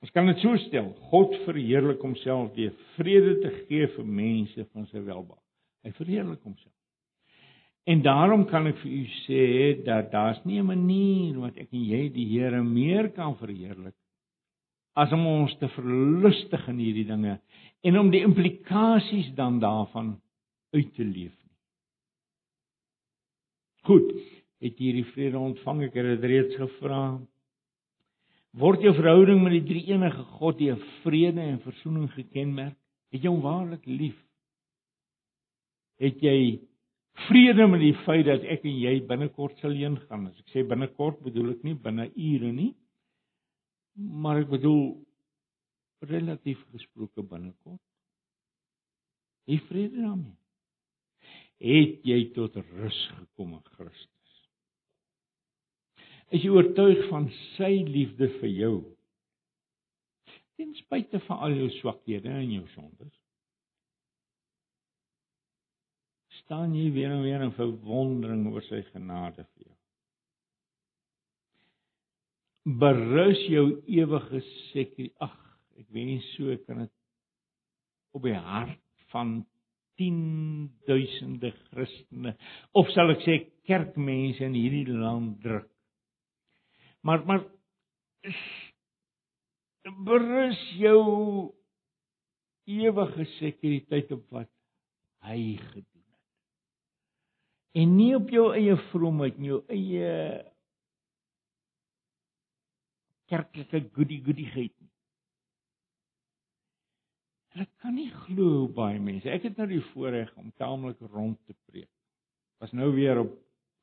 [0.05, 4.91] Ons kan dit so stel: God verheerlik homself deur vrede te gee vir mense van
[4.91, 5.41] sy welbehaag.
[5.87, 6.75] Hy verheerlik homself.
[7.85, 9.43] En daarom kan ek vir u sê
[9.85, 13.95] dat daar's nie 'n manier wat ek en jy die Here meer kan verheerlik
[14.95, 17.39] as om ons te verlustig in hierdie dinge
[17.83, 20.21] en om die implikasies dan daarvan
[20.73, 21.57] uit te leef nie.
[23.85, 24.13] Goed,
[24.63, 25.83] het jy hierdie vrede ontvang?
[25.83, 27.21] Ek het dit reeds gevra
[28.55, 32.79] word jou verhouding met die drie enige God die vrede en versoening gekenmerk?
[33.11, 34.17] Het jy hom waarlik lief?
[35.99, 36.39] Het jy
[37.29, 40.29] vrede met die feit dat ek en jy binnekort sal heen gaan?
[40.31, 42.73] As ek sê binnekort, bedoel ek nie binne ure nie,
[43.95, 44.83] maar ek bedoel
[46.05, 47.83] relatief gesproke binnekort.
[49.49, 50.41] Jy vrede daarmee?
[51.65, 54.11] Het jy tot rus gekom in Christus?
[56.35, 58.75] is jy oortuig van sy liefde vir jou.
[60.59, 63.15] Ten spyte van al jou swakhede en jou sondes.
[66.45, 69.73] Staan jy weer en weer in verwondering oor sy genade vir jou.
[72.81, 74.41] Berus jou ewige
[74.73, 75.11] seker.
[75.25, 75.35] Ag,
[75.81, 76.93] ek wens so ek kan dit
[78.15, 78.81] op die hart
[79.13, 79.41] van
[80.01, 82.35] 10000de Christene
[82.75, 83.39] of sal ek sê
[83.69, 85.69] kerkmense in hierdie land druk.
[87.05, 87.45] Maar maar
[90.09, 91.01] berus jou
[92.65, 94.51] ewige sekuriteit op wat
[95.29, 95.94] hy gedoen.
[97.75, 100.11] En nie op jou eie vroomheid, jou eie
[103.31, 104.91] kerklike goody goodyheid nie.
[107.55, 109.31] Hulle kan nie glo baie mense.
[109.31, 111.91] Ek het nou die voorreg om taamlik rond te preek.
[112.63, 113.35] Was nou weer op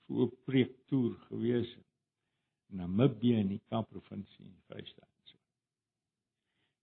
[0.07, 5.09] so 'n preektoer gewees in Namibië in die Kaapprovinsie in die Vrystaat.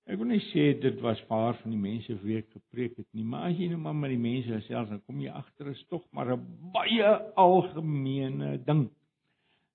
[0.08, 3.06] Ek wil net sê dit was paar van die mense vir wie ek gepreek het
[3.12, 5.82] nie, maar as jy nou maar met die mense selfs dan kom jy agter is
[5.92, 8.86] tog maar 'n baie algemene ding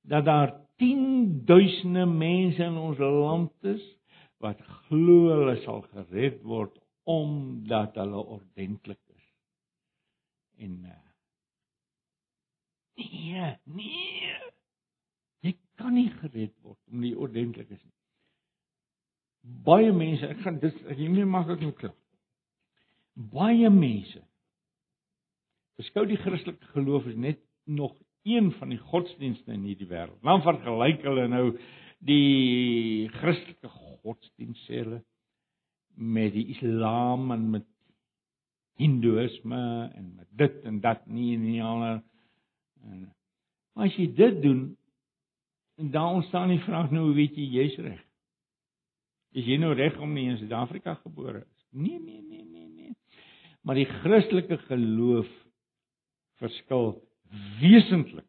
[0.10, 3.86] dat daar 10 duisende mense in ons land is
[4.42, 4.60] wat
[4.90, 9.26] glo hulle sal gered word omdat hulle ordentlik is.
[10.66, 11.00] En uh,
[12.98, 14.38] nee, nee.
[15.46, 18.03] Jy kan nie gered word omdat jy ordentlik is nie
[19.44, 21.98] baie mense, ek gaan dit ek nie maklik moet klop.
[23.14, 24.24] Baie mense
[25.80, 27.96] beskou die Christelike geloof as net nog
[28.30, 30.20] een van die godsdienste in hierdie wêreld.
[30.24, 31.48] Dan vergelyk hulle nou
[32.06, 33.72] die Christelike
[34.04, 35.02] godsdienst sê hulle
[35.98, 37.68] met die Islam en met
[38.82, 42.00] Hindoeïsme en met dit en dat nie en nie ander.
[42.86, 43.04] En
[43.74, 44.64] maar as jy dit doen
[45.82, 48.02] en dan ontstaan die vraag nou weet jy jy's reg.
[49.34, 51.64] Is jy nou reg om nie in Suid-Afrika gebore is?
[51.74, 52.96] Nee, nee, nee, nee, nee.
[53.66, 55.30] Maar die Christelike geloof
[56.42, 56.94] verskil
[57.62, 58.28] wesentlik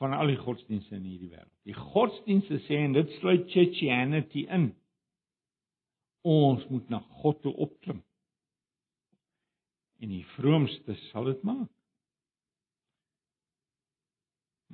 [0.00, 1.52] van al die godsdienste in hierdie wêreld.
[1.68, 4.72] Die godsdienste sê en dit sluit Christianity in.
[6.26, 8.00] Ons moet na God toe opklim.
[10.02, 11.70] En die vroomste sal dit maak.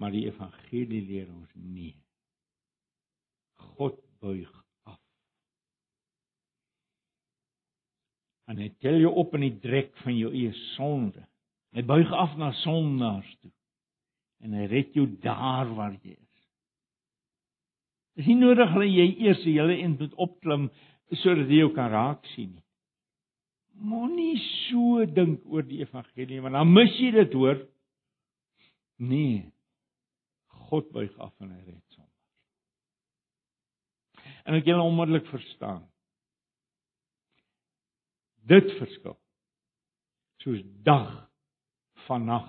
[0.01, 1.93] Maar die evangelie leer ons nie.
[3.59, 4.51] God buig
[4.87, 4.99] af.
[8.49, 11.25] En hy tel jou op in die drek van jou eie sonde.
[11.77, 13.53] Hy buig af na sondaars toe.
[14.45, 16.47] En hy red jou daar waar jy is.
[18.19, 20.71] Dis nie nodig dat jy eers die hele eind moet opklim
[21.23, 22.65] sodat jy jou kan raak sien nie.
[23.79, 24.35] Moenie
[24.67, 27.61] so dink oor die evangelie want dan mis jy dit hoor.
[28.99, 29.47] Nee.
[30.69, 31.88] God buig af en hy red
[34.49, 35.83] en ek julle onmiddellik verstaan.
[38.49, 39.19] Dit verskil.
[40.41, 41.11] Soos dag
[42.07, 42.47] van nag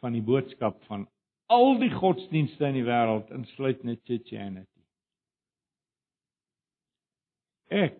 [0.00, 1.04] van die boodskap van
[1.52, 4.70] al die godsdienste in die wêreld insluit net Christianity.
[7.68, 7.98] Ek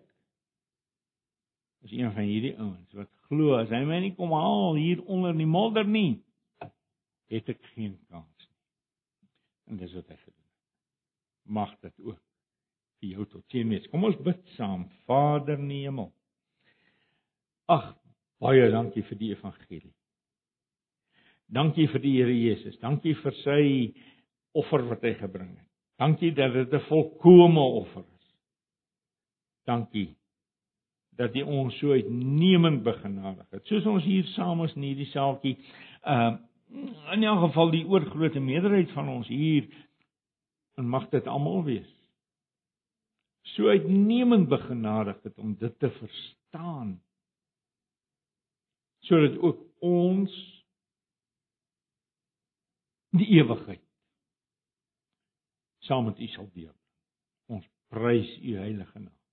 [1.84, 5.36] is een van hierdie ouens wat glo as hy my nie kom haal hier onder
[5.36, 6.22] die modder nie,
[7.32, 8.56] het ek geen kans nie.
[9.68, 10.43] En dis wat ek gedoen
[11.44, 12.20] mag dit ook
[13.00, 13.86] vir jou tot seën wees.
[13.92, 14.86] Kom ons bid saam.
[15.08, 16.10] Vader in die hemel.
[17.72, 17.94] Ag,
[18.40, 19.92] baie dankie vir die evangelie.
[21.54, 22.76] Dankie vir die Here Jesus.
[22.80, 23.62] Dankie vir sy
[24.56, 25.70] offer wat hy gebring het.
[26.00, 28.26] Dankie dat dit 'n volkomme offer is.
[29.66, 30.16] Dankie
[31.16, 33.66] dat U ons so uitnemend begenadig het.
[33.66, 35.56] Soos ons hier saam is in hierdie saaltjie,
[36.02, 36.38] ehm uh,
[37.12, 39.68] in elk geval die oorgrootste meerderheid van ons hier
[40.74, 41.90] en mag dit almal wees.
[43.54, 47.02] So uitnemend begenadig het om dit te verstaan.
[48.98, 50.32] Sodat ook ons
[53.14, 53.82] die ewigheid
[55.84, 56.74] saam met U sal deel.
[57.46, 59.23] Ons prys U heilige naam.